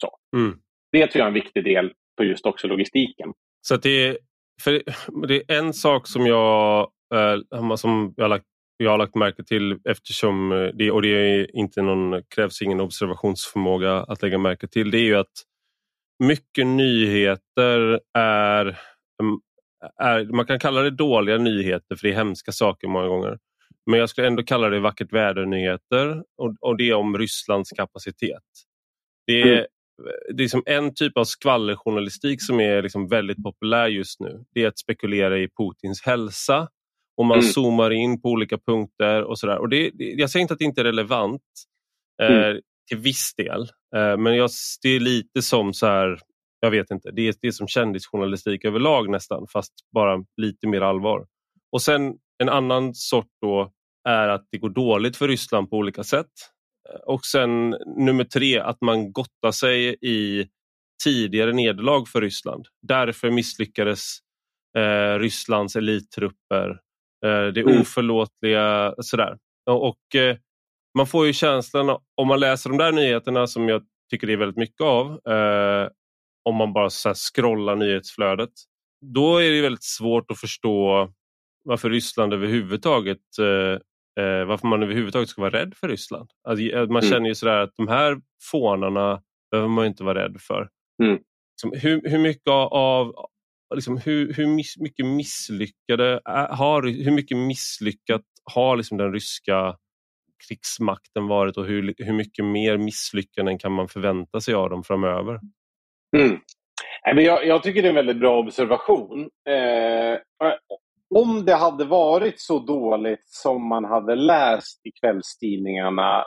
[0.03, 0.11] Så.
[0.37, 0.59] Mm.
[0.93, 3.33] Det tror jag är en viktig del på just också logistiken.
[3.61, 4.19] Så det är,
[4.63, 4.83] för
[5.27, 9.45] det är en sak som jag, äh, som jag har lagt jag har lagt märke
[9.45, 14.69] till eftersom eh, det, och det är inte någon, krävs ingen observationsförmåga att lägga märke
[14.69, 15.33] till, det är ju att
[16.25, 18.65] mycket nyheter är,
[19.23, 19.41] mm,
[20.01, 23.39] är, man kan kalla det dåliga nyheter för det är hemska saker många gånger.
[23.87, 28.43] Men jag skulle ändå kalla det vackert väder-nyheter och, och det är om Rysslands kapacitet.
[29.27, 29.67] Det är, mm.
[30.35, 34.45] det är som en typ av skvallerjournalistik som är liksom väldigt populär just nu.
[34.55, 36.69] Det är att spekulera i Putins hälsa
[37.17, 37.51] och man mm.
[37.51, 39.59] zoomar in på olika punkter och sådär.
[39.59, 41.43] Och det, jag säger inte att det inte är relevant
[42.23, 42.61] eh, mm.
[42.89, 43.63] till viss del,
[43.97, 44.51] eh, men jag,
[44.83, 46.19] det är lite som så här,
[46.61, 50.81] jag vet inte, det är, det är som kändisjournalistik överlag nästan, fast bara lite mer
[50.81, 51.27] allvar.
[51.73, 53.73] Och sen en annan sort då
[54.09, 56.33] är att det går dåligt för Ryssland på olika sätt.
[56.89, 60.49] Eh, och sen nummer tre, att man gottar sig i
[61.05, 62.67] tidigare nederlag för Ryssland.
[62.83, 64.19] Därför misslyckades
[64.79, 66.81] eh, Rysslands elittrupper
[67.29, 67.81] det mm.
[67.81, 69.39] oförlåtliga sådär.
[69.71, 70.37] Och, eh,
[70.99, 74.37] man får ju känslan om man läser de där nyheterna som jag tycker det är
[74.37, 75.21] väldigt mycket av.
[75.29, 75.89] Eh,
[76.45, 78.51] om man bara så scrollar nyhetsflödet.
[79.15, 81.11] Då är det väldigt svårt att förstå
[81.65, 83.79] varför Ryssland överhuvudtaget eh,
[84.47, 86.31] varför man överhuvudtaget ska vara rädd för Ryssland.
[86.49, 87.03] Alltså, man mm.
[87.03, 90.69] känner ju sådär att de här fånarna behöver man inte vara rädd för.
[91.03, 91.19] Mm.
[91.53, 93.15] Liksom, hur, hur mycket av,
[93.75, 94.47] liksom, hur, hur
[94.83, 98.23] mycket misslyckade har, hur mycket misslyckat
[98.55, 99.77] har liksom den ryska
[100.49, 105.41] krigsmakten varit och hur, hur mycket mer misslyckanden kan man förvänta sig av dem framöver?
[106.17, 106.41] Mm.
[107.05, 109.21] Jag, jag tycker det är en väldigt bra observation.
[109.49, 110.19] Eh,
[111.15, 116.25] om det hade varit så dåligt som man hade läst i kvällstidningarna,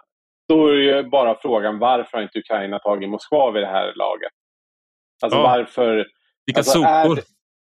[0.50, 4.32] då är det bara frågan varför har inte Ukraina tagit Moskva vid det här laget?
[5.24, 5.44] Alltså ja.
[5.44, 6.06] varför...
[6.46, 7.20] Vilka alltså, sopor!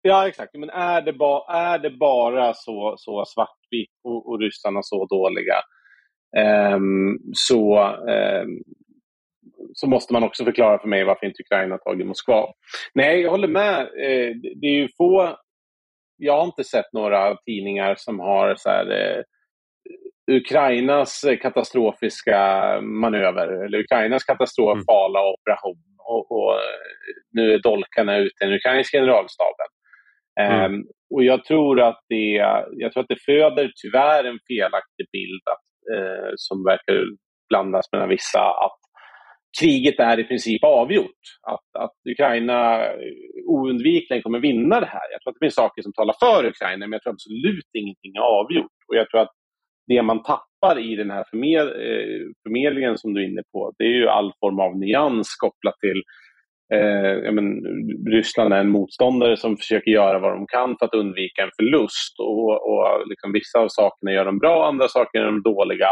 [0.01, 0.55] Ja, exakt.
[0.55, 5.55] Men är det, ba, är det bara så, så svartvitt och, och ryssarna så dåliga
[6.75, 8.63] um, så, um,
[9.73, 12.47] så måste man också förklara för mig varför inte Ukraina tagit Moskva.
[12.93, 13.79] Nej, jag håller med.
[13.79, 15.37] Eh, det är ju få...
[16.17, 19.23] Jag har inte sett några tidningar som har så här, eh,
[20.31, 22.41] Ukrainas katastrofiska
[22.81, 25.33] manöver, eller Ukrainas katastrofala mm.
[25.33, 25.77] operation.
[25.97, 26.59] Och, och,
[27.31, 29.67] nu är dolkarna ute i den ukrainska generalstaben.
[30.39, 30.73] Mm.
[30.73, 32.31] Um, och jag tror, att det,
[32.71, 37.03] jag tror att det föder tyvärr en felaktig bild att, uh, som verkar
[37.49, 38.79] blandas mellan vissa, att
[39.61, 41.21] kriget är i princip avgjort.
[41.47, 42.83] Att, att Ukraina
[43.45, 45.07] oundvikligen kommer vinna det här.
[45.11, 48.15] Jag tror att det finns saker som talar för Ukraina, men jag tror absolut ingenting
[48.15, 48.77] är avgjort.
[48.87, 49.33] Och jag tror att
[49.87, 53.95] det man tappar i den här eh, förmedlingen som du är inne på, det är
[54.01, 56.01] ju all form av nyans kopplat till
[56.73, 57.45] eh, men,
[58.07, 62.19] Ryssland är en motståndare som försöker göra vad de kan för att undvika en förlust.
[62.19, 65.87] Och, och liksom, vissa av sakerna gör de bra, andra saker är de dåliga.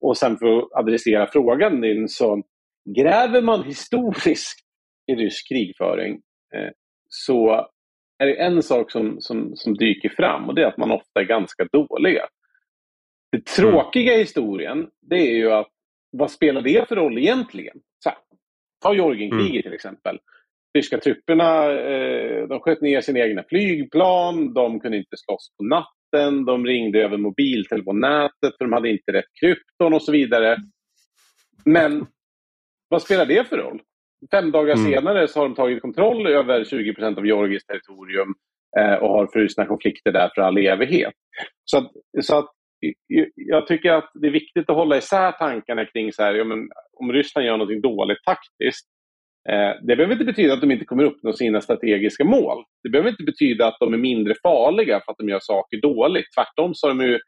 [0.00, 2.42] Och sen för att adressera frågan din så
[2.96, 4.58] gräver man historiskt
[5.06, 6.12] i rysk krigföring
[6.54, 6.70] eh,
[7.08, 7.68] så
[8.18, 11.20] är det en sak som, som, som dyker fram och det är att man ofta
[11.20, 12.22] är ganska dåliga.
[13.32, 15.68] Det tråkiga i historien, det är ju att
[16.10, 17.76] vad spelar det för roll egentligen?
[18.84, 19.62] Ta Georgienkriget mm.
[19.62, 20.18] till exempel.
[20.74, 26.44] Ryska trupperna eh, de sköt ner sina egna flygplan, de kunde inte slåss på natten,
[26.44, 30.56] de ringde över mobiltelefonnätet för de hade inte rätt krypton och så vidare.
[31.64, 32.06] Men
[32.88, 33.82] vad spelar det för roll?
[34.30, 34.92] Fem dagar mm.
[34.92, 38.34] senare så har de tagit kontroll över 20% av Georgiens territorium
[38.78, 41.14] eh, och har frusna konflikter där för all evighet.
[41.64, 41.92] Så att,
[42.22, 42.50] så att
[43.34, 46.58] jag tycker att det är viktigt att hålla isär tankarna kring så här, ja, men,
[47.00, 48.86] om Ryssland gör något dåligt taktiskt.
[49.48, 52.64] Eh, det behöver inte betyda att de inte kommer uppnå sina strategiska mål.
[52.82, 56.26] Det behöver inte betyda att de är mindre farliga för att de gör saker dåligt.
[56.36, 57.18] Tvärtom så har de ju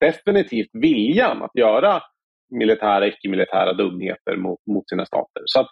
[0.00, 2.02] definitivt viljan att göra
[2.50, 5.42] militära, icke-militära dumheter mot, mot sina stater.
[5.44, 5.68] Så, att,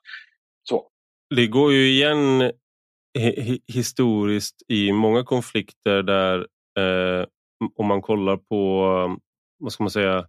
[0.69, 0.89] så.
[1.37, 2.53] Det går ju igen
[3.73, 6.39] historiskt i många konflikter där
[6.79, 7.27] eh,
[7.77, 8.87] om man kollar på,
[9.59, 10.27] vad ska man säga,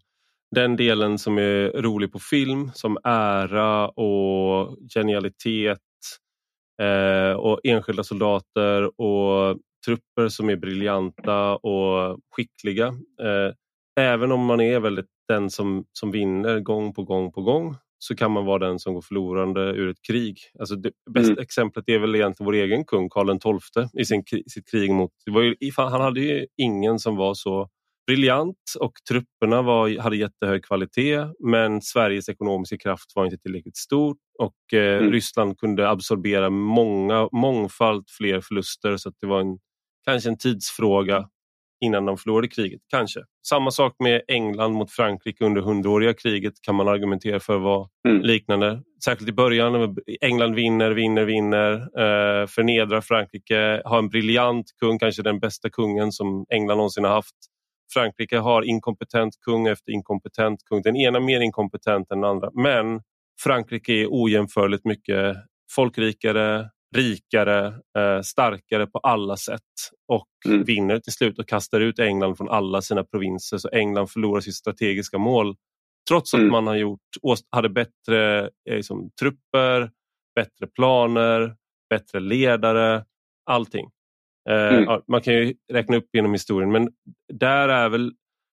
[0.55, 5.79] den delen som är rolig på film som ära och genialitet
[6.81, 12.87] eh, och enskilda soldater och trupper som är briljanta och skickliga.
[13.21, 13.53] Eh,
[13.99, 18.15] även om man är väldigt den som, som vinner gång på gång på gång så
[18.15, 20.39] kan man vara den som går förlorande ur ett krig.
[20.59, 21.41] Alltså det bästa mm.
[21.41, 25.11] exemplet är väl egentligen vår egen kung Karl XII i sin, sitt krig mot...
[25.59, 27.69] Ju, han hade ju ingen som var så
[28.07, 34.15] briljant och trupperna var, hade jättehög kvalitet men Sveriges ekonomiska kraft var inte tillräckligt stor
[34.39, 35.11] och eh, mm.
[35.11, 39.59] Ryssland kunde absorbera många, mångfald fler förluster så det var en,
[40.05, 41.29] kanske en tidsfråga
[41.81, 42.81] innan de förlorade kriget.
[42.87, 43.19] Kanske.
[43.47, 48.21] Samma sak med England mot Frankrike under hundraåriga kriget kan man argumentera för var mm.
[48.21, 48.81] liknande.
[49.05, 49.95] Särskilt i början.
[50.21, 51.73] England vinner, vinner, vinner.
[51.73, 53.81] Eh, förnedrar Frankrike.
[53.85, 57.35] Har en briljant kung, kanske den bästa kungen som England någonsin har haft.
[57.93, 60.81] Frankrike har inkompetent kung efter inkompetent kung.
[60.81, 62.49] Den ena mer inkompetent än den andra.
[62.53, 63.01] Men
[63.43, 65.37] Frankrike är ojämförligt mycket
[65.75, 69.61] folkrikare, rikare, eh, starkare på alla sätt
[70.07, 70.63] och mm.
[70.63, 74.55] vinner till slut och kastar ut England från alla sina provinser så England förlorar sitt
[74.55, 75.55] strategiska mål
[76.09, 76.51] trots att mm.
[76.51, 76.99] man har gjort,
[77.49, 79.91] hade bättre eh, liksom, trupper,
[80.35, 81.55] bättre planer,
[81.89, 83.05] bättre ledare,
[83.45, 83.89] allting.
[84.49, 85.01] Eh, mm.
[85.07, 86.89] Man kan ju räkna upp genom historien men
[87.33, 88.11] där är väl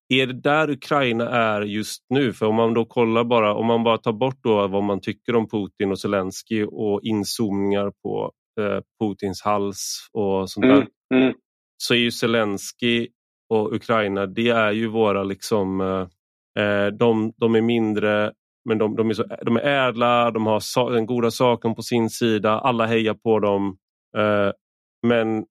[0.09, 2.33] är det där Ukraina är just nu?
[2.33, 5.37] För om man då kollar bara, om man bara tar bort då vad man tycker
[5.37, 10.87] om Putin och Zelensky och inzoomningar på eh, Putins hals och sånt där.
[11.15, 11.35] Mm, mm.
[11.77, 13.09] Så är ju Zelensky
[13.49, 18.33] och Ukraina, det är ju våra liksom, eh, eh de, de är mindre
[18.65, 22.11] men de, de, är så, de är ädla, de har den goda saken på sin
[22.11, 23.77] sida, alla hejar på dem.
[24.17, 24.53] Eh,
[25.07, 25.45] men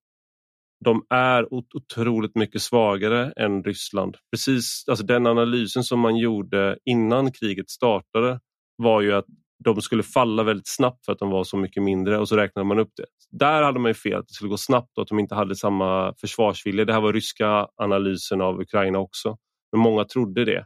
[0.84, 4.17] de är otroligt mycket svagare än Ryssland.
[4.32, 8.39] Precis, alltså den analysen som man gjorde innan kriget startade
[8.78, 9.26] var ju att
[9.63, 12.67] de skulle falla väldigt snabbt för att de var så mycket mindre och så räknade
[12.67, 13.06] man upp det.
[13.32, 15.56] Där hade man ju fel, att det skulle gå snabbt och att de inte hade
[15.56, 16.86] samma försvarsvilja.
[16.86, 19.38] Det här var ryska analysen av Ukraina också.
[19.72, 20.65] Men många trodde det.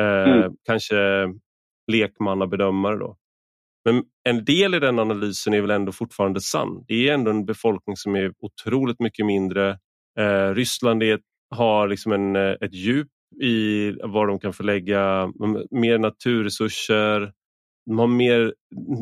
[0.00, 0.52] Eh, mm.
[0.64, 0.96] Kanske
[1.92, 3.16] lekmannabedömare då.
[3.84, 6.84] Men en del i den analysen är väl ändå fortfarande sann.
[6.88, 9.78] Det är ändå en befolkning som är otroligt mycket mindre.
[10.18, 13.08] Eh, Ryssland är, har liksom en, eh, ett djup
[13.40, 17.32] i var de kan förlägga mm, mer naturresurser.
[17.86, 18.54] De, har mer,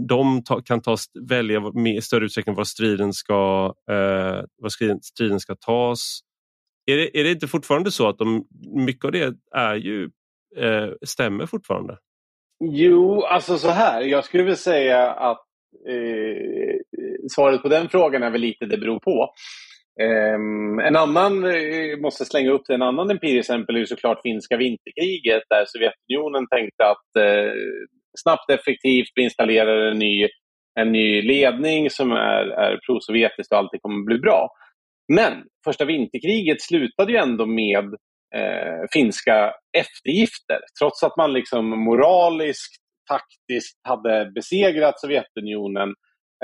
[0.08, 0.96] de ta, kan ta,
[1.28, 1.62] välja
[1.96, 6.20] i större utsträckning var striden ska, eh, var striden ska tas.
[6.86, 8.46] Är det, är det inte fortfarande så att de,
[8.86, 10.10] mycket av det är ju,
[10.56, 11.98] eh, stämmer fortfarande?
[12.64, 14.02] Jo, alltså så här.
[14.02, 15.44] Jag skulle vilja säga att
[15.88, 16.76] eh,
[17.34, 19.32] svaret på den frågan är väl lite det beror på.
[20.00, 20.34] Eh,
[20.86, 25.64] en annan, eh, måste slänga upp en annan empirisk exempel är såklart finska vinterkriget där
[25.66, 27.52] Sovjetunionen tänkte att eh,
[28.22, 30.28] snabbt effektivt vi installerar en ny,
[30.80, 34.48] en ny ledning som är, är prosovjetisk och allting kommer att bli bra.
[35.12, 35.32] Men
[35.64, 37.94] första vinterkriget slutade ju ändå med
[38.36, 40.60] eh, finska eftergifter.
[40.80, 42.76] Trots att man liksom moraliskt,
[43.08, 45.94] taktiskt hade besegrat Sovjetunionen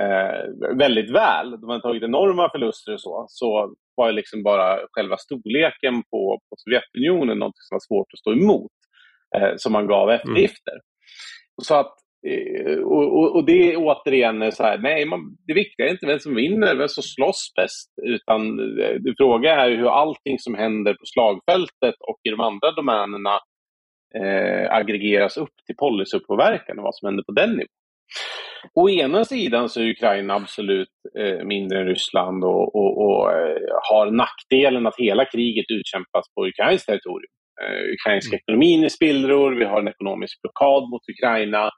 [0.01, 1.51] eh, väldigt väl.
[1.61, 3.25] De hade tagit enorma förluster och så.
[3.29, 8.33] Så var liksom bara själva storleken på, på Sovjetunionen något som var svårt att stå
[8.33, 8.73] emot.
[9.37, 10.15] Eh, som man gav mm.
[10.15, 10.73] eftergifter.
[10.73, 10.83] Mm.
[11.63, 11.95] Så att
[12.85, 16.19] och, och, och, det är återigen så här, nej, man, det viktiga är inte vem
[16.19, 18.41] som vinner, vem som slåss bäst, utan
[18.81, 23.41] eh, det fråga är hur allting som händer på slagfältet och i de andra domänerna
[24.15, 27.77] eh, aggregeras upp till policypåverkan och vad som händer på den nivån.
[28.75, 33.57] Å ena sidan så är Ukraina absolut eh, mindre än Ryssland och, och, och eh,
[33.91, 37.33] har nackdelen att hela kriget utkämpas på ukrainskt territorium.
[37.63, 38.41] Eh, ukrainska mm.
[38.41, 41.71] ekonomin är spillror, vi har en ekonomisk blockad mot Ukraina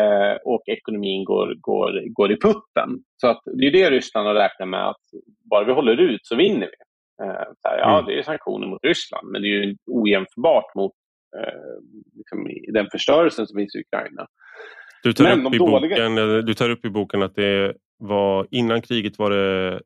[0.00, 3.04] eh, och ekonomin går, går, går i putten.
[3.20, 5.02] Så att det är det Ryssland har räknat med att
[5.50, 7.24] bara vi håller ut så vinner vi.
[7.24, 8.06] Eh, här, ja, mm.
[8.06, 10.92] det är sanktioner mot Ryssland, men det är ju ojämförbart mot
[11.36, 11.82] eh,
[12.16, 14.26] liksom, den förstörelsen som finns i Ukraina.
[15.02, 16.08] Du tar, upp i dåliga...
[16.08, 19.80] boken, du tar upp i boken att det var innan kriget var det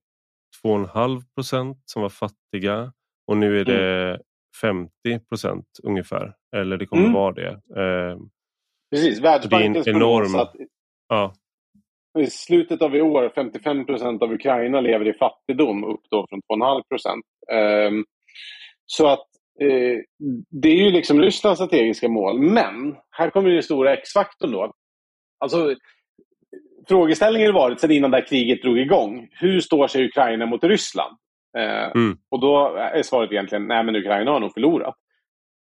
[0.65, 2.93] 2,5 procent som var fattiga
[3.27, 4.21] och nu är det mm.
[4.61, 4.91] 50
[5.29, 6.35] procent ungefär.
[6.57, 7.13] Eller det kommer mm.
[7.13, 7.61] vara det.
[8.97, 10.35] Precis, Världsbankens enorm...
[10.35, 10.55] att
[11.09, 11.35] ja.
[12.19, 16.61] i slutet av i år 55 procent av Ukraina lever i fattigdom upp då från
[16.61, 17.25] 2,5 procent.
[17.53, 18.05] Um,
[18.87, 19.27] så att
[19.63, 19.99] uh,
[20.63, 22.41] det är ju liksom Rysslands strategiska mål.
[22.41, 24.73] Men här kommer den stora X-faktorn då.
[25.39, 25.75] Alltså,
[26.89, 29.29] frågeställningen har varit sedan innan det här kriget drog igång.
[29.31, 31.17] Hur står sig Ukraina mot Ryssland?
[31.59, 32.19] Uh, mm.
[32.31, 34.95] Och då är svaret egentligen, nej men Ukraina har nog förlorat.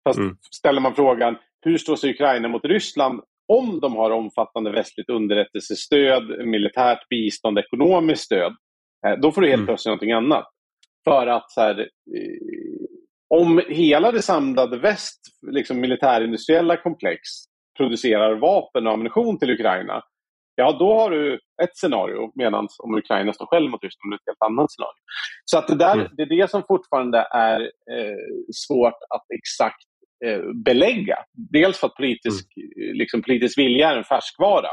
[0.08, 0.38] Fast mm.
[0.51, 3.21] ställer man frågan, hur står sig Ukraina mot Ryssland
[3.53, 8.53] om de har omfattande västligt underrättelsestöd, militärt bistånd, ekonomiskt stöd?
[9.08, 9.67] Eh, då får du helt mm.
[9.67, 10.45] plötsligt någonting annat.
[11.03, 11.88] För att så här, eh,
[13.30, 15.19] om hela det samlade väst,
[15.51, 17.21] liksom militärindustriella komplex,
[17.77, 20.01] producerar vapen och ammunition till Ukraina,
[20.56, 22.32] ja då har du ett scenario.
[22.36, 25.01] Medan om Ukraina står själv mot Ryssland, ett helt annat scenario.
[25.45, 26.08] Så att det, där, mm.
[26.17, 29.87] det är det som fortfarande är eh, svårt att exakt
[30.65, 31.17] belägga.
[31.51, 32.95] Dels för att politisk, mm.
[32.97, 34.69] liksom, politisk vilja är en färskvara.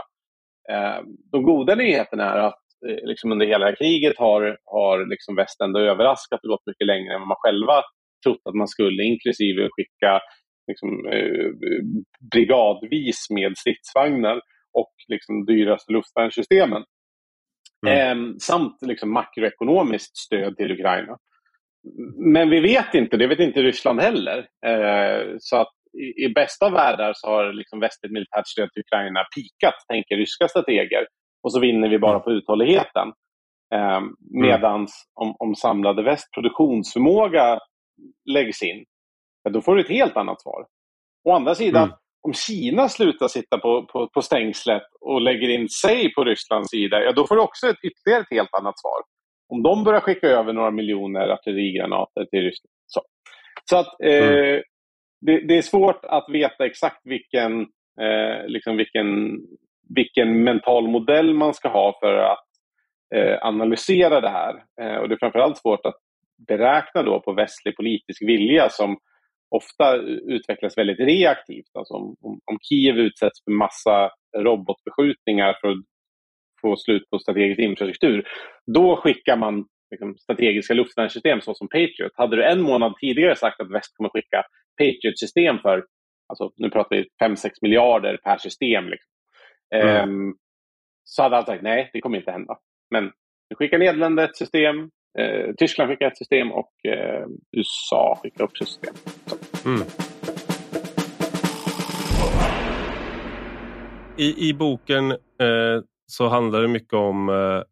[0.71, 1.03] Eh,
[1.33, 5.81] de goda nyheterna är att eh, liksom under hela kriget har, har liksom väst ändå
[5.81, 7.83] överraskat och gått mycket längre än vad man själva
[8.25, 10.21] trott att man skulle, inklusive skicka
[10.67, 11.51] liksom, eh,
[12.33, 14.41] brigadvis med stridsvagnar
[14.73, 16.85] och liksom, dyraste luftvärnssystemen.
[17.87, 17.99] Mm.
[17.99, 21.19] Eh, samt liksom, makroekonomiskt stöd till Ukraina.
[22.17, 24.39] Men vi vet inte, det vet inte Ryssland heller.
[24.67, 29.25] Eh, så att i, i, bästa världar så har liksom västligt militärt stöd till Ukraina
[29.37, 31.07] pikat, tänker ryska strateger.
[31.43, 33.09] Och så vinner vi bara på uthålligheten.
[33.75, 34.87] Eh, Medan mm.
[35.15, 37.59] om, om samlade väst produktionsförmåga
[38.31, 38.85] läggs in,
[39.51, 40.67] då får du ett helt annat svar.
[41.25, 41.97] Å andra sidan, mm.
[42.23, 47.03] om Kina slutar sitta på, på, på stängslet och lägger in sig på Rysslands sida,
[47.03, 49.14] ja, då får du också ett, ytterligare ett helt annat svar
[49.55, 52.73] om de börjar skicka över några miljoner artillerigranater till Ryssland.
[52.87, 53.03] Så,
[53.71, 54.63] så att eh, mm.
[55.21, 57.61] det, det, är svårt att veta exakt vilken,
[58.01, 59.39] eh, liksom vilken,
[59.97, 62.47] vilken mental modell man ska ha för att
[63.15, 64.55] eh, analysera det här.
[64.81, 65.99] Eh, och det är framförallt svårt att
[66.49, 68.99] beräkna då på västlig politisk vilja som
[69.51, 69.97] ofta
[70.37, 71.71] utvecklas väldigt reaktivt.
[71.79, 75.77] Alltså om, om, om Kiev utsätts för massa robotbeskjutningar för att
[76.65, 78.29] få slut på strategisk infrastruktur,
[78.67, 82.13] då skickar man liksom, strategiska luftvärnssystem såsom Patriot.
[82.15, 84.43] Hade du en månad tidigare sagt att väst kommer skicka
[84.79, 85.85] Patriot-system för,
[86.29, 89.11] alltså, nu pratar vi 5-6 miljarder per system, liksom.
[89.75, 90.11] mm.
[90.11, 90.35] um,
[91.05, 92.59] så hade alla sagt nej, det kommer inte hända.
[92.91, 93.05] Men
[93.51, 98.65] nu skickar Nederländerna ett system, eh, Tyskland skickar ett system och eh, USA skickar också
[98.65, 98.95] system.
[99.65, 99.87] Mm.
[104.17, 107.63] I, I boken eh, så handlar det mycket om eh,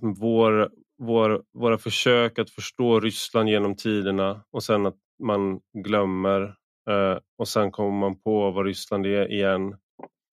[0.00, 6.42] vår, vår, våra försök att förstå Ryssland genom tiderna och sen att man glömmer
[6.90, 9.76] eh, och sen kommer man på vad Ryssland är igen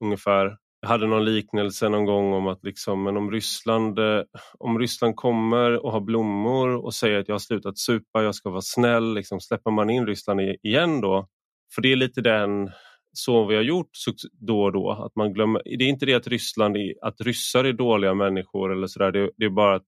[0.03, 0.57] ungefär.
[0.81, 4.21] Jag hade någon liknelse någon gång om att liksom, men om, Ryssland, eh,
[4.59, 8.49] om Ryssland kommer och har blommor och säger att jag har slutat supa, jag ska
[8.49, 11.27] vara snäll, liksom, släpper man in Ryssland igen då?
[11.75, 12.71] För det är lite den
[13.17, 13.89] som vi har gjort
[14.31, 14.91] då och då.
[14.91, 18.71] Att man glömmer, det är inte det att Ryssland är, att ryssar är dåliga människor
[18.71, 19.11] eller sådär.
[19.11, 19.85] Det, det, är bara att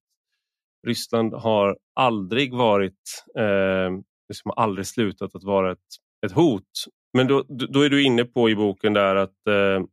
[0.87, 3.91] Ryssland har aldrig varit, eh,
[4.29, 5.87] liksom aldrig slutat att vara ett,
[6.25, 6.63] ett hot.
[7.13, 9.83] Men då, då är du inne på i boken där att eh,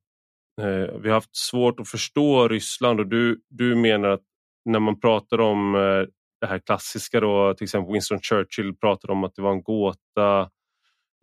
[0.66, 4.22] eh, vi har haft svårt att förstå Ryssland och du, du menar att
[4.64, 6.04] när man pratar om eh,
[6.40, 10.50] det här klassiska då, till exempel Winston Churchill pratade om att det var en gåta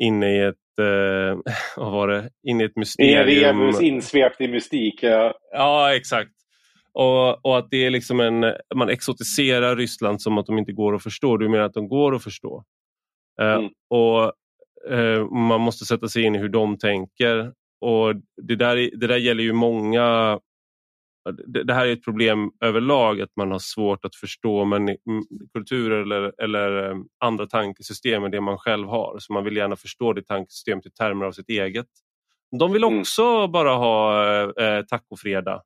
[0.01, 3.73] inne i ett, eh, vad var det, inne i ett mysterium.
[3.81, 5.03] Insvept i mystik.
[5.03, 6.31] Ja, ja exakt.
[6.93, 8.39] Och, och, att det är liksom en,
[8.75, 11.37] man exotiserar Ryssland som att de inte går att förstå.
[11.37, 12.63] Du menar att de går att förstå.
[13.41, 13.69] Eh, mm.
[13.89, 14.33] och
[14.93, 17.53] eh, Man måste sätta sig in i hur de tänker.
[17.81, 20.39] Och Det där, det där gäller ju många
[21.65, 24.97] det, här är ett problem överlag att man har svårt att förstå men,
[25.53, 29.19] kulturer eller, eller eh, andra tankesystem än det man själv har.
[29.19, 31.87] Så man vill gärna förstå det tankesystemet i termer av sitt eget.
[32.59, 32.99] De vill mm.
[32.99, 33.51] också mm.
[33.51, 34.23] bara ha
[34.61, 35.61] eh, tacofredag.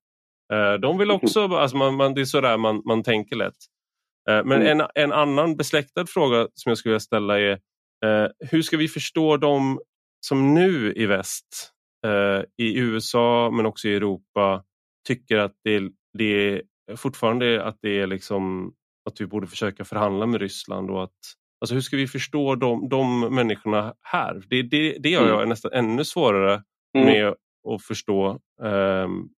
[0.53, 1.22] Eh, de vill mm.
[1.24, 3.58] också, alltså man, man, det är sådär man, man tänker lätt.
[4.30, 4.80] Eh, men mm.
[4.80, 7.51] en, en annan besläktad fråga som jag skulle vilja ställa är
[8.06, 9.80] eh, hur ska vi förstå dem
[10.20, 11.72] som nu i väst,
[12.06, 14.64] eh, i USA men också i Europa
[15.08, 16.62] tycker att det, det är
[16.95, 18.74] fortfarande att det är liksom
[19.10, 21.12] att vi borde försöka förhandla med Ryssland och att
[21.62, 24.43] Alltså hur ska vi förstå de, de människorna här?
[24.49, 25.49] Det, det, det gör jag mm.
[25.49, 26.64] nästan ännu svårare
[26.97, 27.08] mm.
[27.08, 27.28] med
[27.74, 28.39] att förstå.
[28.62, 29.30] Um,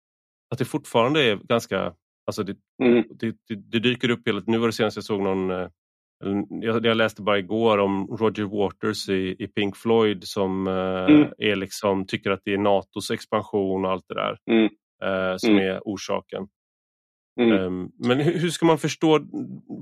[0.51, 1.93] att det fortfarande är ganska...
[2.27, 3.03] Alltså det, mm.
[3.09, 5.51] det, det, det, dyker upp hela Nu var det senast jag såg någon...
[5.51, 5.67] Eh,
[6.49, 11.29] jag, jag läste bara igår om Roger Waters i, i Pink Floyd som uh, mm.
[11.37, 14.37] är liksom, tycker att det är Natos expansion och allt det där.
[14.51, 14.69] Mm
[15.03, 15.67] eh, som mm.
[15.67, 16.47] är orsaken.
[17.39, 17.51] Mm.
[17.61, 19.19] Um, men hur, ska man förstå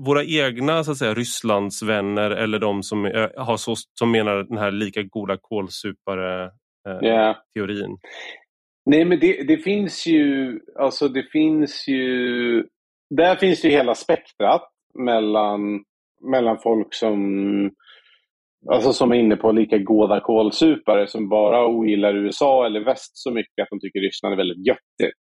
[0.06, 4.58] våra egna så att säga, Rysslandsvänner eller de som, är, har så, som menar den
[4.58, 6.50] här lika goda kålsupare-teorin?
[6.86, 7.36] Eh, yeah.
[8.86, 12.64] Nej men det, det, finns ju, alltså det finns ju,
[13.10, 15.84] där finns ju hela spektrat mellan,
[16.30, 17.20] mellan folk som
[18.72, 23.30] Alltså som är inne på lika goda kålsupare som bara ogillar USA eller väst så
[23.30, 25.18] mycket att de tycker Ryssland är väldigt göttigt.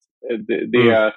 [0.47, 1.11] Det, det, mm.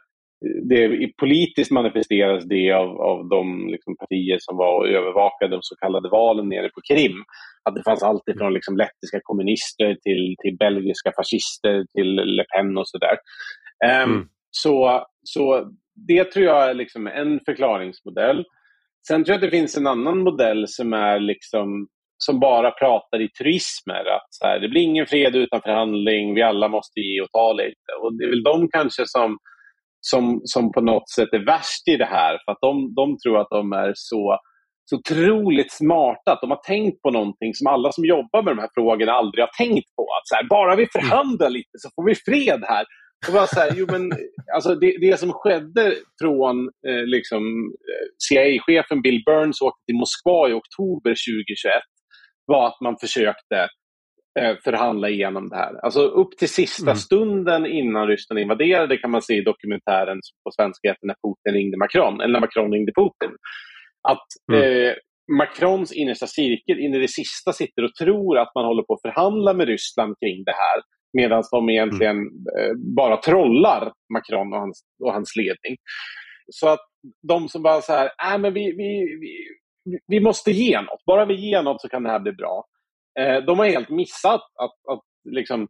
[0.68, 5.76] det, politiskt manifesteras det av, av de liksom, partier som var och övervakade de så
[5.76, 7.24] kallade valen nere på Krim.
[7.64, 12.78] Att det fanns allt ifrån liksom, lettiska kommunister till, till belgiska fascister till Le Pen
[12.78, 13.16] och sådär.
[14.04, 14.28] Um, mm.
[14.50, 15.70] så, så
[16.08, 18.44] det tror jag är liksom en förklaringsmodell.
[19.08, 21.88] Sen tror jag att det finns en annan modell som är liksom
[22.24, 24.04] som bara pratar i turismer.
[24.16, 27.52] Att så här, det blir ingen fred utan förhandling, vi alla måste ge och ta
[27.52, 27.90] lite.
[28.02, 29.38] Och det är väl de kanske som,
[30.00, 32.38] som, som på något sätt är värst i det här.
[32.44, 34.38] För att de, de tror att de är så,
[34.84, 38.60] så otroligt smarta, att de har tänkt på någonting som alla som jobbar med de
[38.60, 40.02] här frågorna aldrig har tänkt på.
[40.02, 42.84] Att så här, bara vi förhandlar lite så får vi fred här.
[43.26, 44.12] Och bara så här, jo, men,
[44.54, 46.56] alltså det, det som skedde från
[46.88, 47.42] eh, liksom,
[47.90, 51.91] eh, CIA-chefen Bill Burns åkte till Moskva i oktober 2021
[52.46, 53.68] var att man försökte
[54.40, 55.84] eh, förhandla igenom det här.
[55.84, 56.96] Alltså upp till sista mm.
[56.96, 61.76] stunden innan Ryssland invaderade kan man se i dokumentären på svenska heter När Putin ringde
[61.76, 63.36] Macron, eller när Macron ringde Putin.
[64.08, 64.88] Att mm.
[64.88, 64.94] eh,
[65.38, 69.02] Macrons innersta cirkel in i det sista sitter och tror att man håller på att
[69.02, 70.82] förhandla med Ryssland kring det här
[71.12, 72.16] medan de egentligen
[72.58, 75.76] eh, bara trollar Macron och hans, och hans ledning.
[76.48, 76.80] Så att
[77.28, 79.32] de som bara så här, äh, men vi, vi, vi,
[80.06, 81.04] vi måste ge något.
[81.06, 82.64] Bara vi ger något så kan det här bli bra.
[83.20, 85.68] Eh, de har helt missat att, att liksom,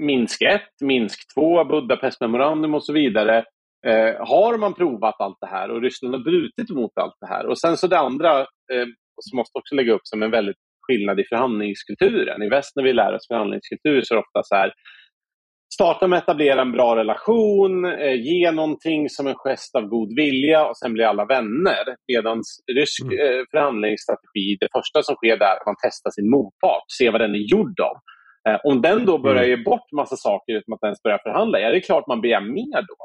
[0.00, 3.44] Minsk 1, Minsk 2, Budapest memorandum och så vidare.
[3.86, 7.46] Eh, har man provat allt det här och Ryssland har brutit mot allt det här.
[7.46, 8.86] Och sen så det andra, eh,
[9.20, 10.56] som måste också lägga upp som en väldigt
[10.86, 12.42] skillnad i förhandlingskulturen.
[12.42, 14.72] I väst när vi lär oss förhandlingskultur så är det ofta så här,
[15.74, 20.16] starta med att etablera en bra relation, eh, ge någonting som en gest av god
[20.16, 21.84] vilja och sen blir alla vänner.
[22.08, 22.42] Medan
[22.76, 23.18] rysk mm.
[23.18, 27.34] eh, förhandlingsstrategi, det första som sker är att man testar sin motpart, ser vad den
[27.34, 27.96] är gjord av.
[28.48, 29.50] Eh, om den då börjar mm.
[29.50, 32.40] ge bort massa saker utan att ens börja förhandla, ja det är klart man begär
[32.40, 32.96] mer då.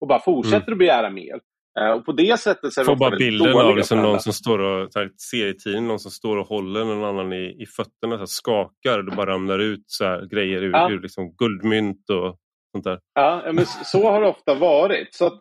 [0.00, 0.72] Och bara fortsätter mm.
[0.72, 1.40] att begära mer.
[1.80, 4.58] Eh, och på det sättet så är Får bara bilden av liksom någon som står
[4.58, 4.88] och,
[5.30, 9.04] serietidning, någon som står och håller någon annan i, i fötterna, så här, skakar och
[9.04, 10.90] det bara ramlar ut så här, grejer ur, ja.
[10.90, 12.36] ur liksom, guldmynt och
[12.72, 12.98] sånt där.
[13.14, 15.14] Ja, men så har det ofta varit.
[15.14, 15.40] Så att,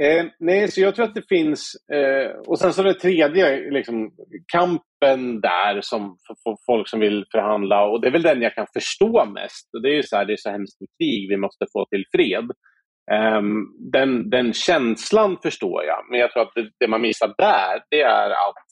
[0.00, 4.10] eh, nej, så jag tror att det finns, eh, och sen så det tredje, liksom,
[4.52, 8.54] kampen där som för, för, folk som vill förhandla och det är väl den jag
[8.54, 9.68] kan förstå mest.
[9.76, 11.86] Och det är ju så här, det är så hemskt med krig, vi måste få
[11.86, 12.50] till fred.
[13.12, 17.82] Um, den, den känslan förstår jag, men jag tror att det, det man missar där
[17.90, 18.66] det är att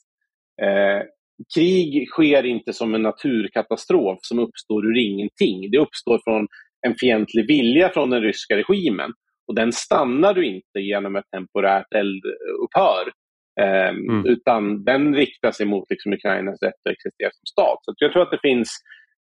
[0.63, 1.07] eh,
[1.55, 5.71] krig sker inte som en naturkatastrof som uppstår ur ingenting.
[5.71, 6.47] Det uppstår från
[6.87, 9.11] en fientlig vilja från den ryska regimen.
[9.49, 13.13] Och den stannar du inte genom ett temporärt eldupphör.
[13.61, 14.27] Eh, mm.
[14.27, 17.79] Utan den riktar sig mot liksom, Ukrainas rätt att existera som stat.
[17.83, 18.69] Så jag tror att det finns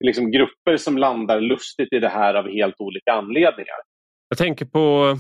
[0.05, 3.80] liksom, grupper som landar lustigt i det här av helt olika anledningar.
[4.34, 5.17] Jag tänker på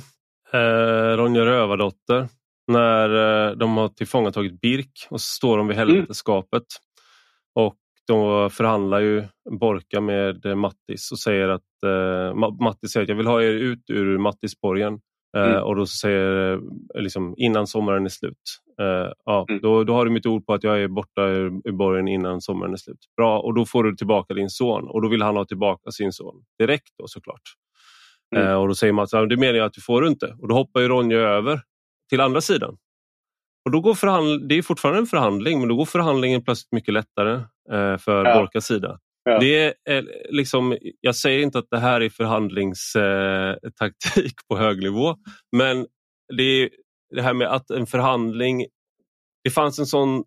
[0.53, 2.27] eh, Ronja Rövardotter
[2.67, 3.09] när
[3.49, 5.89] eh, de har tillfångatagit Birk och så står de vid mm.
[5.89, 6.53] helveteskapet.
[6.53, 7.67] Mm.
[7.67, 9.23] Och då förhandlar ju
[9.59, 12.35] Borka med Mattis och säger att eh,
[12.65, 14.99] Mattis säger att jag vill ha er ut ur Mattisborgen.
[15.37, 15.63] Eh, mm.
[15.63, 16.59] och då säger eh,
[17.01, 18.59] liksom, innan sommaren är slut.
[18.81, 19.61] Uh, ja, mm.
[19.61, 22.41] då, då har du mitt ord på att jag är borta ur, ur borgen innan
[22.41, 23.05] sommaren är slut.
[23.17, 26.11] Bra, och då får du tillbaka din son och då vill han ha tillbaka sin
[26.11, 27.41] son direkt då såklart.
[28.35, 28.47] Mm.
[28.47, 30.35] Uh, och då säger Mats, det menar jag att du får inte.
[30.41, 31.61] Och då hoppar ju Ronja över
[32.09, 32.77] till andra sidan.
[33.65, 36.93] Och då går förhandl- det är fortfarande en förhandling men då går förhandlingen plötsligt mycket
[36.93, 37.33] lättare
[37.71, 38.39] uh, för ja.
[38.39, 38.99] Borkas sida.
[39.23, 39.39] Ja.
[39.39, 45.15] Det är liksom, jag säger inte att det här är förhandlingstaktik på hög nivå
[45.57, 45.87] men
[46.37, 46.69] det är
[47.15, 48.65] det här med att en förhandling...
[49.43, 50.23] Det fanns en sån eh,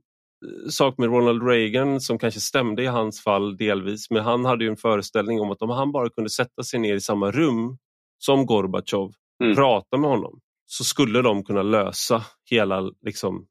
[0.68, 4.76] sak med Ronald Reagan som kanske stämde i hans fall delvis men han hade en
[4.76, 7.78] föreställning om att om han bara kunde sätta sig ner i samma rum
[8.18, 9.12] som Gorbatjov,
[9.44, 9.56] mm.
[9.56, 13.46] prata med honom så skulle de kunna lösa hela liksom,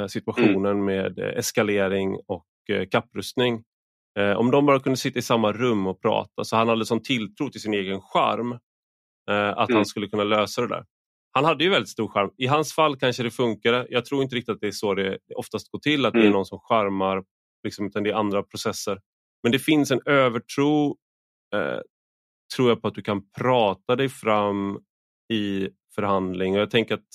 [0.00, 0.84] eh, situationen mm.
[0.84, 2.46] med eh, eskalering och
[2.90, 3.64] kapprustning.
[4.36, 7.48] Om de bara kunde sitta i samma rum och prata så han hade sån tilltro
[7.48, 8.52] till sin egen charm
[9.56, 9.76] att mm.
[9.76, 10.84] han skulle kunna lösa det där
[11.32, 12.30] han hade ju väldigt stor charm.
[12.36, 13.86] I hans fall kanske det funkade.
[13.90, 16.20] Jag tror inte riktigt att det är så det oftast går till, att mm.
[16.20, 16.36] det är mm.
[16.36, 17.22] någon som charmar,
[17.64, 18.98] liksom, utan det är andra processer.
[19.42, 20.96] Men det finns en övertro,
[21.54, 21.80] eh,
[22.56, 24.78] tror jag, på att du kan prata dig fram
[25.32, 26.54] i förhandling.
[26.54, 27.08] Och jag tänker att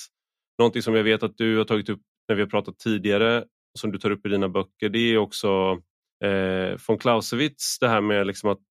[0.59, 3.79] någonting som jag vet att du har tagit upp när vi har pratat tidigare, och
[3.79, 5.81] som du tar upp i dina böcker, det är också
[6.23, 8.65] eh, von Clausewitz, det här med liksom att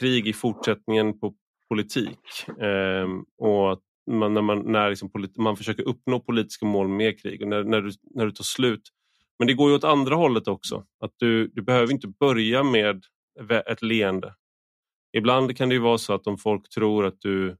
[0.00, 1.34] krig i fortsättningen på
[1.68, 2.48] politik.
[2.60, 7.42] Eh, och att man, när, man, när liksom man försöker uppnå politiska mål med krig
[7.42, 8.82] och när, när, du, när du tar slut.
[9.38, 10.84] Men det går ju åt andra hållet också.
[11.04, 13.04] Att du, du behöver inte börja med
[13.66, 14.34] ett leende.
[15.16, 17.56] Ibland kan det ju vara så att om folk tror att du,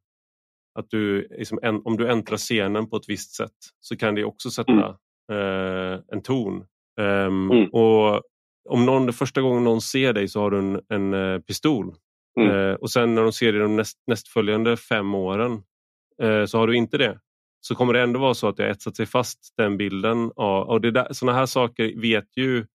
[0.78, 4.24] att du liksom, en, om du äntrar scenen på ett visst sätt så kan det
[4.24, 5.92] också sätta mm.
[5.92, 6.64] eh, en ton.
[7.00, 7.68] Um, mm.
[7.68, 8.22] Och
[8.68, 11.94] om någon, första gången någon ser dig så har du en, en uh, pistol.
[12.40, 12.52] Mm.
[12.52, 15.62] Uh, och sen när de ser dig de näst, nästföljande fem åren
[16.22, 17.18] Eh, så har du inte det
[17.60, 20.30] så kommer det ändå vara så att det har etsat sig fast den bilden.
[20.30, 22.66] Och det där, såna här saker vet ju,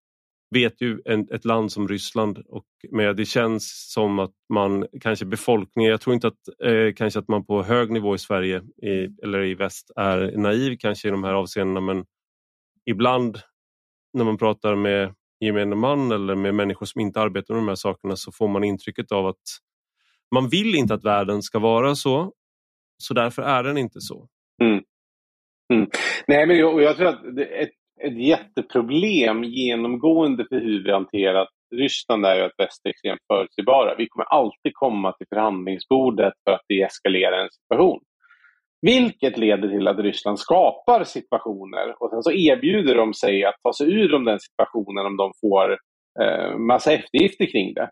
[0.51, 5.25] vet ju en, ett land som Ryssland och med, det känns som att man kanske
[5.25, 9.23] befolkningen, jag tror inte att eh, kanske att man på hög nivå i Sverige i,
[9.23, 12.05] eller i väst är naiv kanske i de här avseendena men
[12.85, 13.37] ibland
[14.13, 17.75] när man pratar med gemene man eller med människor som inte arbetar med de här
[17.75, 19.41] sakerna så får man intrycket av att
[20.35, 22.33] man vill inte att världen ska vara så
[22.97, 24.27] så därför är den inte så.
[24.63, 24.83] Mm.
[25.73, 25.89] Mm.
[26.27, 27.71] Nej, men jag, jag tror att ett,
[28.03, 33.95] ett jätteproblem genomgående för hur vi hanterat Ryssland är ju att väst är extremt förutsägbara.
[33.97, 37.99] Vi kommer alltid komma till förhandlingsbordet för att deeskalera en situation.
[38.81, 43.73] Vilket leder till att Ryssland skapar situationer och sen så erbjuder de sig att ta
[43.73, 45.77] sig ur den situationen om de får
[46.21, 47.89] eh, massa eftergifter kring det.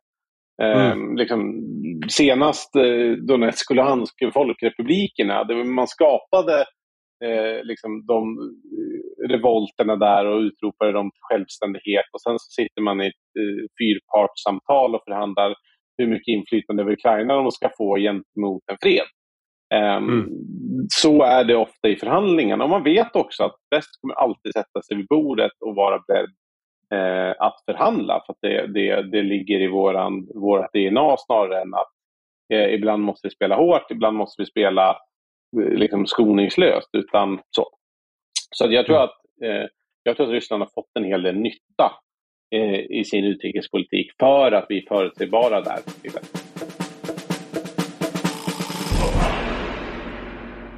[0.61, 1.11] Mm.
[1.11, 1.63] Eh, liksom,
[2.09, 6.65] senast eh, Donetsk och Luhansk folkrepublikerna, det, man skapade
[7.25, 8.37] eh, liksom de
[8.77, 8.98] eh,
[9.29, 13.65] revolterna där och utropade dem till självständighet och sen så sitter man i ett eh,
[13.79, 15.55] fyrpartssamtal och förhandlar
[15.97, 19.07] hur mycket inflytande över Ukraina de ska få gentemot en fred.
[19.73, 20.29] Um, mm.
[20.89, 22.63] Så är det ofta i förhandlingarna.
[22.63, 26.29] Och man vet också att väst kommer alltid sätta sig vid bordet och vara beredd
[26.93, 28.23] eh, att förhandla.
[28.25, 31.91] För att det, det, det ligger i våran, vårat DNA snarare än att
[32.53, 34.89] eh, ibland måste vi spela hårt, ibland måste vi spela
[35.61, 36.89] eh, liksom, skoningslöst.
[36.93, 37.65] Utan så
[38.55, 39.03] så jag, tror mm.
[39.03, 39.67] att, Eh,
[40.03, 41.91] jag tror att Ryssland har fått en hel del nytta
[42.55, 45.79] eh, i sin utrikespolitik för att vi är förutsägbara där.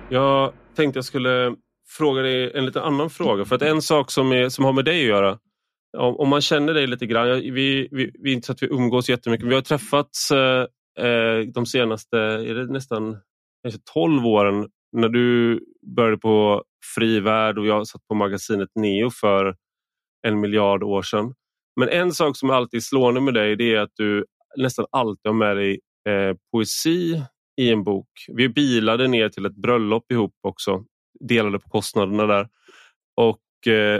[0.10, 1.56] Jag tänkte jag skulle
[1.98, 3.46] fråga dig en lite annan fråga.
[3.46, 5.40] För att en sak som, är, som har med dig att göra
[5.98, 8.68] om, om man känner dig lite grann, vi, vi, vi är inte så att vi
[8.68, 10.66] umgås jättemycket, vi har träffats eh,
[11.00, 13.18] eh de senaste är det nästan
[13.64, 15.60] kanske 12 åren när du
[15.96, 16.64] började på
[16.96, 19.56] Fri Värld och jag satt på magasinet Neo för
[20.28, 21.34] en miljard år sedan.
[21.76, 24.26] Men en sak som alltid är slående med dig det är att du
[24.58, 25.80] nästan alltid har med dig
[26.10, 27.24] eh, poesi
[27.62, 28.10] i en bok.
[28.28, 30.86] Vi bilade ner till ett bröllop ihop också,
[31.20, 32.50] delade på kostnaderna där.
[33.16, 34.00] Och eh,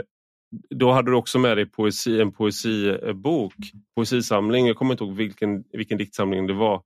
[0.70, 3.54] då hade du också med dig poesi, en poesibok,
[3.96, 4.66] poesisamling.
[4.66, 6.82] Jag kommer inte ihåg vilken, vilken diktsamling det var.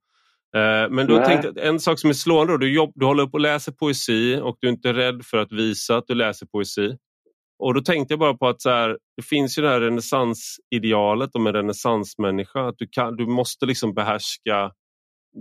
[0.57, 3.35] Eh, men då tänkte en sak som är slående, då, du, jobb, du håller upp
[3.35, 6.97] och läser poesi och du är inte rädd för att visa att du läser poesi.
[7.59, 11.35] Och då tänkte jag bara på att så här, det finns ju det här renässansidealet
[11.35, 12.69] om en renässansmänniska.
[12.69, 14.71] Att du, kan, du måste liksom behärska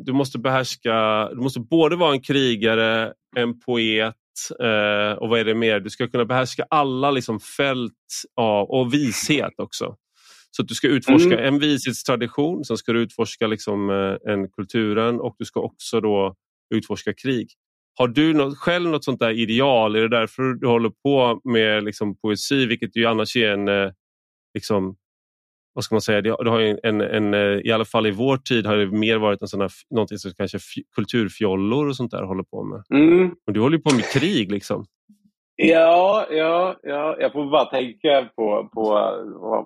[0.03, 4.15] du måste behärska, du måste både vara en krigare, en poet
[4.59, 5.79] eh, och vad är det mer?
[5.79, 7.93] Du ska kunna behärska alla liksom fält
[8.35, 9.95] av, och vishet också.
[10.55, 11.53] Så att du ska utforska mm.
[11.53, 16.35] en vishetstradition, sen ska du utforska liksom, eh, en kulturen och du ska också då
[16.75, 17.47] utforska krig.
[17.97, 19.95] Har du något, själv något sånt där ideal?
[19.95, 23.91] Är det därför du håller på med liksom, poesi, vilket ju annars är en eh,
[24.53, 24.95] liksom,
[25.73, 28.37] vad ska man säga, det, har en, en, en, eh, i alla fall i vår
[28.37, 30.59] tid har det mer varit en sån här, någonting som kanske
[30.95, 32.83] kulturfjollor och sånt där håller på med.
[32.93, 33.31] Mm.
[33.47, 34.85] Och du håller på med krig liksom.
[35.57, 38.83] Ja, ja, ja, jag får bara tänka på, på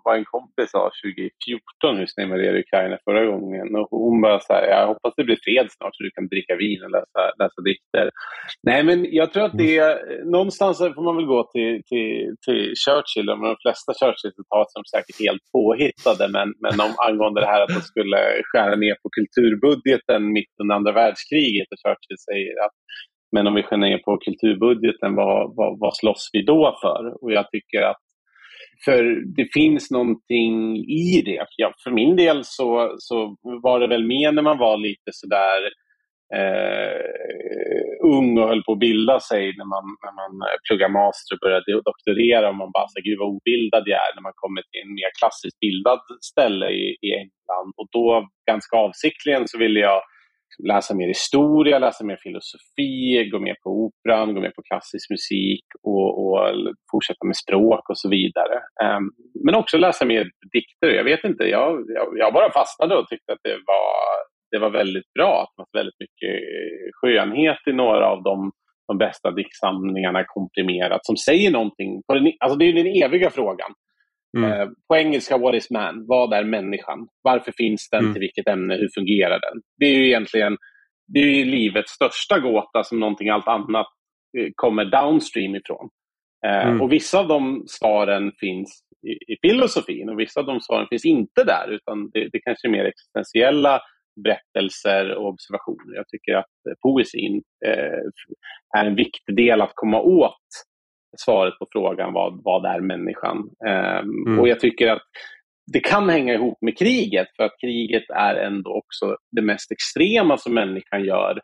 [0.06, 3.76] vad en kompis sa 2014 just när jag var i Ukraina förra gången.
[3.76, 6.56] Och hon bara så här, jag hoppas det blir fred snart så du kan dricka
[6.56, 8.10] vin och läsa, läsa dikter.
[8.64, 12.64] Nej, men jag tror att det är, någonstans får man väl gå till, till, till
[12.84, 17.62] Churchill, och de flesta Churchill-citat som säkert helt påhittade, men, men om, angående det här
[17.62, 18.20] att de skulle
[18.50, 22.78] skära ner på kulturbudgeten mitt under andra världskriget och Churchill säger att
[23.32, 27.24] men om vi skär ner på kulturbudgeten, vad, vad, vad slåss vi då för?
[27.24, 27.98] Och jag tycker att
[28.86, 29.04] för
[29.36, 31.46] det finns någonting i det.
[31.58, 35.62] Ja, för min del så, så var det väl mer när man var lite sådär
[36.36, 37.00] eh,
[38.16, 40.32] ung och höll på att bilda sig när man, när man
[40.68, 44.26] pluggade master och började doktorera och man bara, så, gud vad obildad jag är när
[44.30, 46.02] man kommer till en mer klassiskt bildad
[46.32, 47.70] ställe i, i England.
[47.80, 50.02] Och då ganska avsiktligen så ville jag
[50.64, 55.66] läsa mer historia, läsa mer filosofi, gå mer på operan, gå mer på klassisk musik
[55.84, 56.40] och, och
[56.92, 58.56] fortsätta med språk och så vidare.
[58.84, 59.12] Um,
[59.46, 60.24] men också läsa mer
[60.54, 60.88] dikter.
[60.88, 63.92] Jag vet inte, jag, jag, jag, bara fastnade och tyckte att det var,
[64.52, 65.42] det var väldigt bra.
[65.42, 66.36] Att det var väldigt mycket
[67.02, 68.52] skönhet i några av de,
[68.88, 72.02] de bästa diktsamlingarna komprimerat som säger någonting.
[72.08, 73.72] På den, alltså det är den eviga frågan.
[74.38, 74.52] Mm.
[74.52, 76.06] Eh, på engelska, what is man?
[76.08, 77.08] Vad är människan?
[77.22, 78.00] Varför finns den?
[78.00, 78.14] Mm.
[78.14, 78.76] Till vilket ämne?
[78.76, 79.62] Hur fungerar den?
[79.78, 80.58] Det är ju egentligen
[81.14, 83.88] det är livets största gåta som någonting allt annat
[84.38, 85.90] eh, kommer downstream ifrån.
[86.46, 86.82] Eh, mm.
[86.82, 91.06] Och Vissa av de svaren finns i, i, filosofin och vissa av de svaren finns
[91.06, 93.82] inte där utan det, det kanske är mer existentiella
[94.24, 95.96] berättelser och observationer.
[95.96, 98.02] Jag tycker att poesin eh,
[98.78, 100.48] är en viktig del att komma åt
[101.18, 103.38] svaret på frågan vad, vad är människan?
[103.68, 104.40] Um, mm.
[104.40, 105.02] Och jag tycker att
[105.74, 110.38] det kan hänga ihop med kriget för att kriget är ändå också det mest extrema
[110.38, 111.42] som människan gör.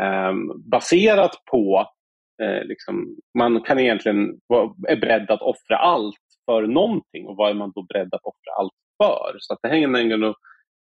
[0.00, 1.86] Um, baserat på,
[2.42, 7.50] uh, liksom, man kan egentligen vara är beredd att offra allt för någonting och vad
[7.50, 9.36] är man då beredd att offra allt för?
[9.38, 10.34] Så att det hänger nog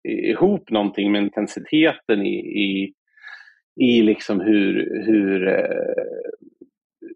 [0.08, 2.92] ihop någonting med intensiteten i, i,
[3.80, 6.42] i liksom hur, hur uh,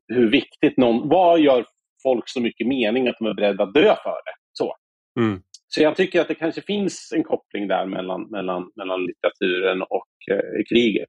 [0.09, 1.09] hur viktigt någon...
[1.09, 1.65] Vad gör
[2.03, 4.35] folk så mycket mening att de är beredda att dö för det?
[4.53, 4.77] Så.
[5.21, 5.43] Mm.
[5.69, 10.09] Så jag tycker att det kanske finns en koppling där mellan, mellan, mellan litteraturen och
[10.31, 11.09] eh, kriget.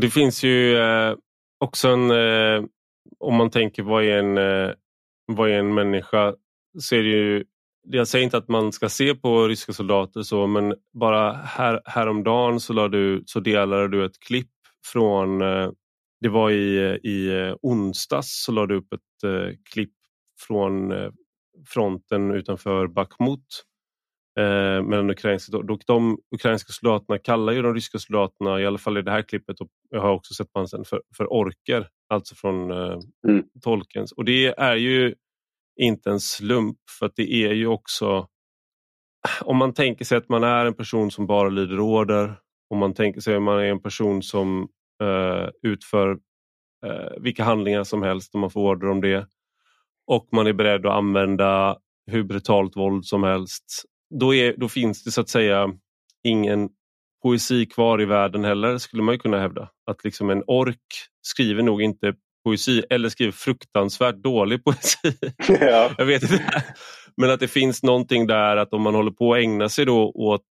[0.00, 1.14] Det finns ju eh,
[1.58, 2.10] också en...
[2.10, 2.64] Eh,
[3.18, 4.74] om man tänker vad är en, eh,
[5.26, 6.34] vad är en människa
[6.78, 7.44] så är det ju
[7.88, 12.60] jag säger inte att man ska se på ryska soldater så men bara här, häromdagen
[12.60, 14.50] så, du, så delade du ett klipp
[14.92, 15.70] från eh,
[16.26, 19.92] det var i, i eh, onsdags så lade upp ett eh, klipp
[20.46, 21.10] från eh,
[21.66, 23.64] fronten utanför Bakhmut
[24.38, 28.98] eh, mellan ukrainska, och de ukrainska soldaterna kallar ju de ryska soldaterna, i alla fall
[28.98, 32.34] i det här klippet, och jag har också sett man sen, för, för orker, alltså
[32.34, 32.98] från eh,
[33.28, 33.44] mm.
[33.62, 34.12] Tolkens.
[34.12, 35.14] Och det är ju
[35.80, 38.28] inte en slump för att det är ju också
[39.44, 42.34] om man tänker sig att man är en person som bara lyder order,
[42.70, 44.68] om man tänker sig att man är en person som
[45.02, 46.10] uh, utför
[46.86, 49.26] uh, vilka handlingar som helst om man får order om det
[50.06, 51.76] och man är beredd att använda
[52.06, 53.64] hur brutalt våld som helst.
[54.20, 55.68] Då, är, då finns det så att säga
[56.24, 56.68] ingen
[57.22, 59.68] poesi kvar i världen heller skulle man kunna hävda.
[59.90, 60.86] Att liksom en ork
[61.22, 65.12] skriver nog inte poesi eller skriver fruktansvärt dålig poesi.
[65.48, 65.90] Ja.
[65.98, 66.64] jag vet inte.
[67.16, 70.10] Men att det finns någonting där att om man håller på att ägna sig då
[70.10, 70.46] åt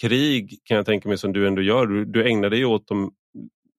[0.00, 1.86] krig kan jag tänka mig som du ändå gör.
[1.86, 3.12] Du, du ägnar dig åt de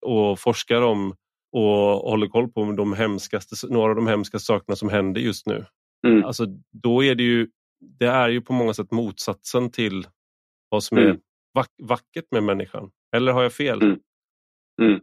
[0.02, 1.16] och forskar om
[1.52, 5.66] och håller koll på de hemskaste, några av de hemskaste sakerna som händer just nu.
[6.08, 6.26] Mm.
[6.26, 6.46] Alltså,
[6.84, 7.48] då är det ju
[7.80, 10.08] det är ju på många sätt motsatsen till
[10.70, 11.10] vad som mm.
[11.10, 11.20] är
[11.54, 12.92] vack, vackert med människan.
[13.16, 13.82] Eller har jag fel?
[13.82, 14.00] Mm.
[14.82, 15.00] Mm.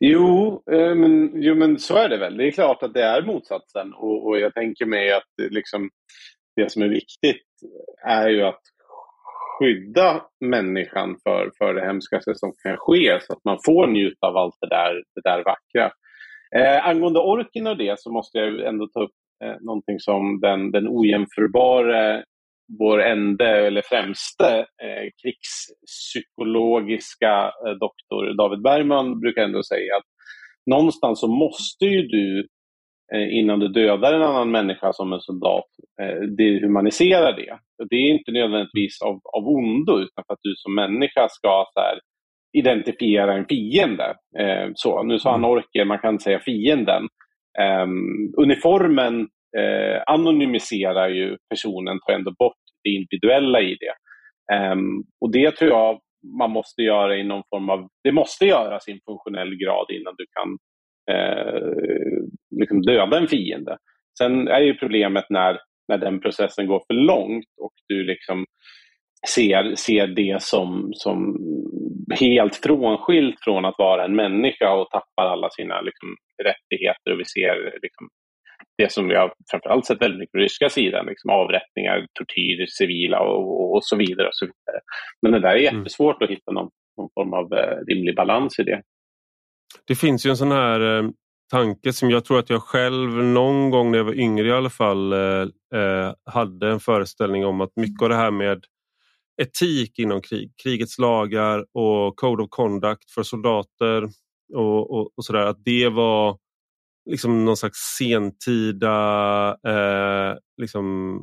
[0.00, 2.36] Jo, eh, men, jo, men så är det väl.
[2.36, 5.90] Det är klart att det är motsatsen och, och jag tänker mig att liksom,
[6.56, 7.46] det som är viktigt
[8.04, 8.62] är ju att
[9.58, 14.36] skydda människan för, för det hemskaste som kan ske så att man får njuta av
[14.36, 15.92] allt det där, det där vackra.
[16.56, 19.10] Eh, angående orken och det så måste jag ändå ta upp
[19.44, 22.22] eh, någonting som den, den ojämförbara,
[22.78, 30.04] vår ende eller främste eh, krigspsykologiska eh, doktor David Bergman brukar ändå säga att
[30.70, 32.48] någonstans så måste ju du
[33.18, 35.66] innan du dödar en annan människa som en soldat,
[36.02, 37.58] eh, dehumanisera det.
[37.90, 41.80] Det är inte nödvändigtvis av, av ondo utan för att du som människa ska så
[41.80, 41.98] här,
[42.52, 44.14] identifiera en fiende.
[44.38, 45.50] Eh, så, nu sa han mm.
[45.50, 47.02] orker, man kan säga fienden.
[47.58, 47.86] Eh,
[48.36, 53.94] uniformen eh, anonymiserar ju personen, tar ändå bort det individuella i det.
[54.54, 54.76] Eh,
[55.20, 56.00] och det tror jag
[56.38, 60.14] man måste göra i någon form av, det måste göras i en funktionell grad innan
[60.16, 60.58] du kan
[61.16, 62.22] eh,
[62.60, 63.76] liksom döda en fiende.
[64.18, 68.44] Sen är ju problemet när, när den processen går för långt och du liksom
[69.34, 71.38] ser, ser det som, som
[72.20, 76.08] helt frånskilt från att vara en människa och tappar alla sina liksom,
[76.44, 77.12] rättigheter.
[77.12, 78.08] Och vi ser liksom,
[78.78, 83.20] det som vi har framförallt sett väldigt mycket på ryska sidan, liksom avrättningar, tortyr, civila
[83.20, 84.26] och, och, så vidare.
[84.26, 84.80] och så vidare.
[85.22, 85.78] Men det där är mm.
[85.78, 86.24] jättesvårt mm.
[86.24, 88.82] att hitta någon, någon form av eh, rimlig balans i det.
[89.86, 91.10] Det finns ju en sån här eh,
[91.52, 94.70] tanke som jag tror att jag själv någon gång när jag var yngre i alla
[94.70, 95.46] fall eh,
[95.80, 98.64] eh, hade en föreställning om att mycket av det här med
[99.42, 104.08] etik inom krig, krigets lagar och code of conduct för soldater
[104.54, 106.38] och, och, och sådär, att det var
[107.10, 108.96] liksom någon slags sentida,
[109.66, 111.16] eh, liksom,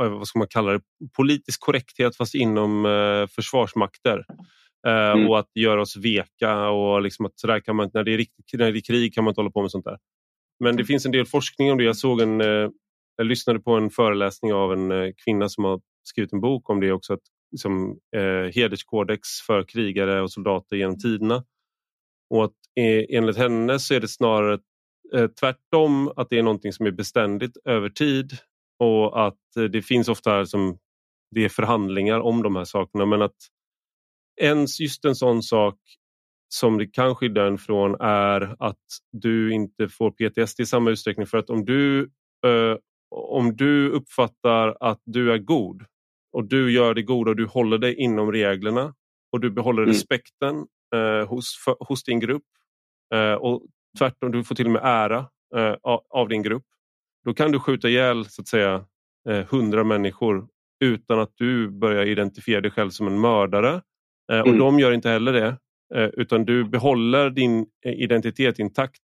[0.00, 0.80] eh, vad ska man kalla det,
[1.16, 4.24] politisk korrekthet fast inom eh, försvarsmakter.
[4.86, 5.28] Eh, mm.
[5.28, 8.58] Och att göra oss veka och liksom att sådär kan man, när, det är riktigt,
[8.58, 9.98] när det är krig kan man inte hålla på med sånt där.
[10.60, 10.86] Men det mm.
[10.86, 11.84] finns en del forskning om det.
[11.84, 12.70] Jag såg en, eh,
[13.16, 16.80] jag lyssnade på en föreläsning av en eh, kvinna som har skrivit en bok om
[16.80, 17.12] det också.
[17.12, 17.22] Att
[17.52, 21.44] liksom, eh, hederskodex för krigare och soldater genom tiderna.
[22.30, 24.58] Och att eh, enligt henne så är det snarare
[25.14, 28.32] eh, tvärtom att det är någonting som är beständigt över tid
[28.78, 30.78] och att eh, det finns ofta som
[31.30, 33.36] det är förhandlingar om de här sakerna men att
[34.42, 35.78] ens just en sån sak
[36.48, 41.26] som det kan skydda en från är att du inte får PTSD i samma utsträckning
[41.26, 42.00] för att om du,
[42.46, 42.76] eh,
[43.10, 45.84] om du uppfattar att du är god
[46.32, 48.94] och du gör det goda och du håller dig inom reglerna
[49.32, 49.92] och du behåller mm.
[49.92, 52.44] respekten eh, hos, för, hos din grupp
[53.14, 53.62] eh, och
[53.98, 55.26] tvärtom, du får till och med ära
[55.56, 55.74] eh,
[56.10, 56.66] av, din grupp.
[57.24, 58.84] Då kan du skjuta ihjäl så att säga
[59.28, 60.48] eh, hundra människor
[60.84, 63.82] utan att du börjar identifiera dig själv som en mördare.
[64.32, 64.58] Eh, och mm.
[64.58, 65.56] de gör inte heller det
[65.94, 69.02] eh, utan du behåller din identitet intakt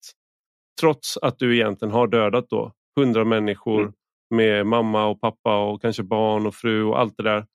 [0.80, 3.92] trots att du egentligen har dödat då hundra människor mm
[4.34, 7.46] med mamma och pappa och kanske barn och fru och allt det där.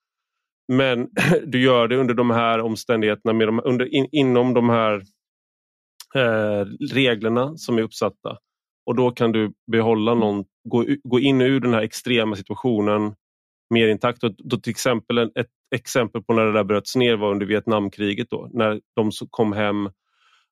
[0.74, 1.10] Men
[1.46, 5.02] du gör det under de här omständigheterna, med de, under, in, inom de här
[6.16, 8.38] eh, reglerna som är uppsatta.
[8.86, 13.16] Och då kan du behålla någon, gå, gå in ur den här extrema situationen
[13.74, 14.24] mer intakt.
[14.24, 18.30] Och då till exempel ett exempel på när det där bröts ner var under Vietnamkriget
[18.30, 19.90] då, när de kom hem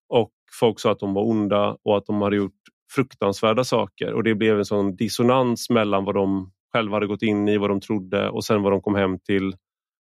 [0.09, 2.53] och folk sa att de var onda och att de hade gjort
[2.95, 7.47] fruktansvärda saker och det blev en sån dissonans mellan vad de själva hade gått in
[7.47, 9.55] i, vad de trodde och sen vad de kom hem till.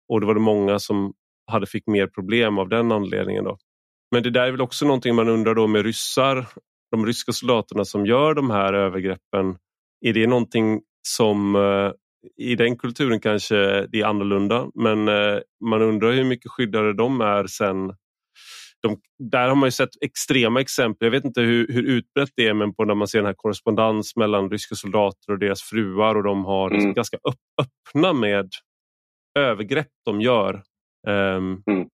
[0.08, 1.12] Och det var det många som
[1.46, 3.44] hade fick mer problem av den anledningen.
[3.44, 3.58] Då.
[4.10, 6.46] Men det där är väl också någonting man undrar då med ryssar,
[6.90, 9.56] de ryska soldaterna som gör de här övergreppen.
[10.00, 11.92] Är det någonting som eh,
[12.36, 17.20] i den kulturen kanske det är annorlunda men eh, man undrar hur mycket skyddade de
[17.20, 17.92] är sen
[18.82, 21.06] de, där har man ju sett extrema exempel.
[21.06, 23.34] Jag vet inte hur, hur utbrett det är men på när man ser den här
[23.34, 26.94] korrespondens mellan ryska soldater och deras fruar och de har liksom mm.
[26.94, 28.48] ganska upp, öppna med
[29.38, 30.54] övergrepp de gör.
[31.06, 31.88] Um, mm.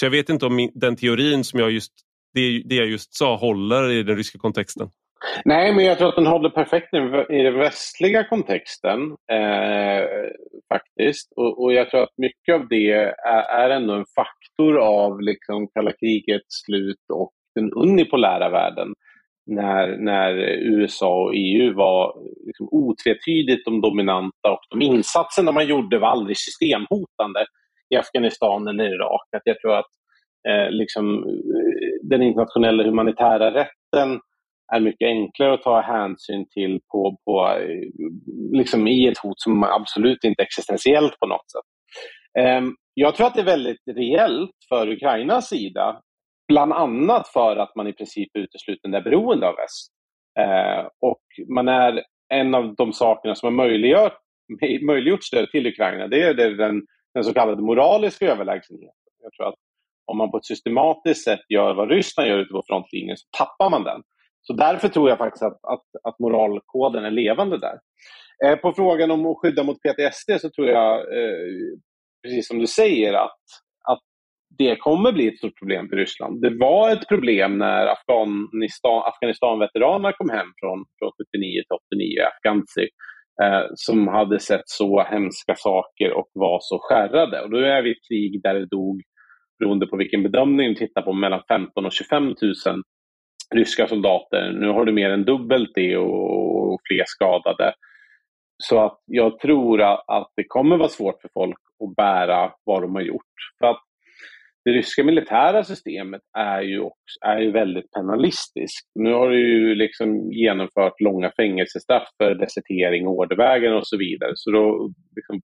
[0.00, 1.92] Så jag vet inte om den teorin som jag just
[2.34, 4.90] det, det jag just sa håller i den ryska kontexten.
[5.44, 6.94] Nej, men jag tror att den håller perfekt
[7.30, 9.00] i den västliga kontexten
[9.32, 10.04] eh,
[10.72, 11.32] faktiskt.
[11.36, 13.14] Och, och, jag tror att mycket av det är,
[13.48, 18.88] är ändå en faktor av liksom kalla krigets slut och den unipolära världen.
[19.46, 20.34] När, när
[20.78, 22.14] USA och EU var
[22.46, 27.46] liksom otvetydigt de dominanta och de insatserna man gjorde var aldrig systemhotande
[27.94, 29.28] i Afghanistan eller Irak.
[29.36, 29.90] Att jag tror att
[30.48, 34.20] eh, liksom, eh, den internationella humanitära rätten
[34.72, 37.88] är mycket enklare att ta hänsyn till på, på, eh,
[38.52, 41.64] liksom i ett hot som absolut inte är existentiellt på något sätt.
[42.38, 46.00] Ehm, jag tror att det är väldigt reellt för Ukrainas sida,
[46.48, 49.92] bland annat för att man i princip uteslutande är beroende av väst.
[50.38, 51.22] Ehm, och
[51.54, 54.18] man är en av de sakerna som har möjliggjort,
[54.86, 56.82] möjliggjort stöd till Ukraina, det är den,
[57.14, 58.94] den så kallade moraliska överlägsenheten.
[59.22, 59.54] Jag tror att
[60.06, 63.70] om man på ett systematiskt sätt gör vad Ryssland gör ute på frontlinjen så tappar
[63.70, 64.02] man den.
[64.46, 67.78] Så därför tror jag faktiskt att, att, att moralkoden är levande där.
[68.44, 71.78] Eh, på frågan om att skydda mot PTSD så tror jag, eh,
[72.22, 73.42] precis som du säger, att,
[73.90, 74.00] att
[74.58, 76.42] det kommer bli ett stort problem för Ryssland.
[76.42, 82.08] Det var ett problem när Afghanistan, Afghanistan-veteranerna kom hem från, från 79 till 89,
[82.80, 82.88] i
[83.42, 87.40] eh, som hade sett så hemska saker och var så skärrade.
[87.42, 89.02] Och då är vi i ett krig där det dog,
[89.58, 92.34] beroende på vilken bedömning du tittar på, mellan 15 och 25 000
[93.54, 94.52] ryska soldater.
[94.52, 97.74] Nu har du mer än dubbelt det och, och fler skadade.
[98.62, 102.94] Så att jag tror att, det kommer vara svårt för folk att bära vad de
[102.94, 103.34] har gjort.
[103.58, 103.80] För att
[104.64, 108.90] det ryska militära systemet är ju, också, är ju väldigt penalistiskt.
[108.94, 114.32] Nu har det ju liksom genomfört långa fängelsestraff för desertering, ordervägen och så vidare.
[114.34, 115.40] Så då, liksom,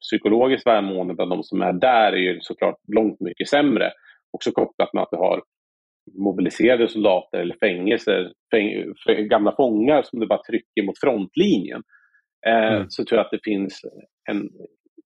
[0.00, 3.90] psykologiskt välmående bland de som är där är ju såklart långt mycket sämre.
[4.32, 5.42] Också kopplat med att du har
[6.14, 11.82] mobiliserade soldater eller fängelser, fäng, gamla fångar som du bara trycker mot frontlinjen.
[12.46, 12.86] Eh, mm.
[12.88, 13.80] Så tror jag att det finns
[14.30, 14.48] en,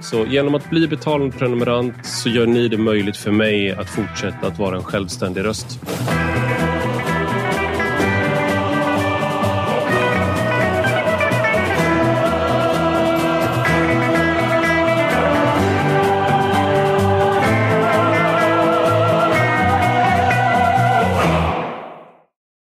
[0.00, 4.46] Så genom att bli betalande prenumerant så gör ni det möjligt för mig att fortsätta
[4.46, 5.80] att vara en självständig röst.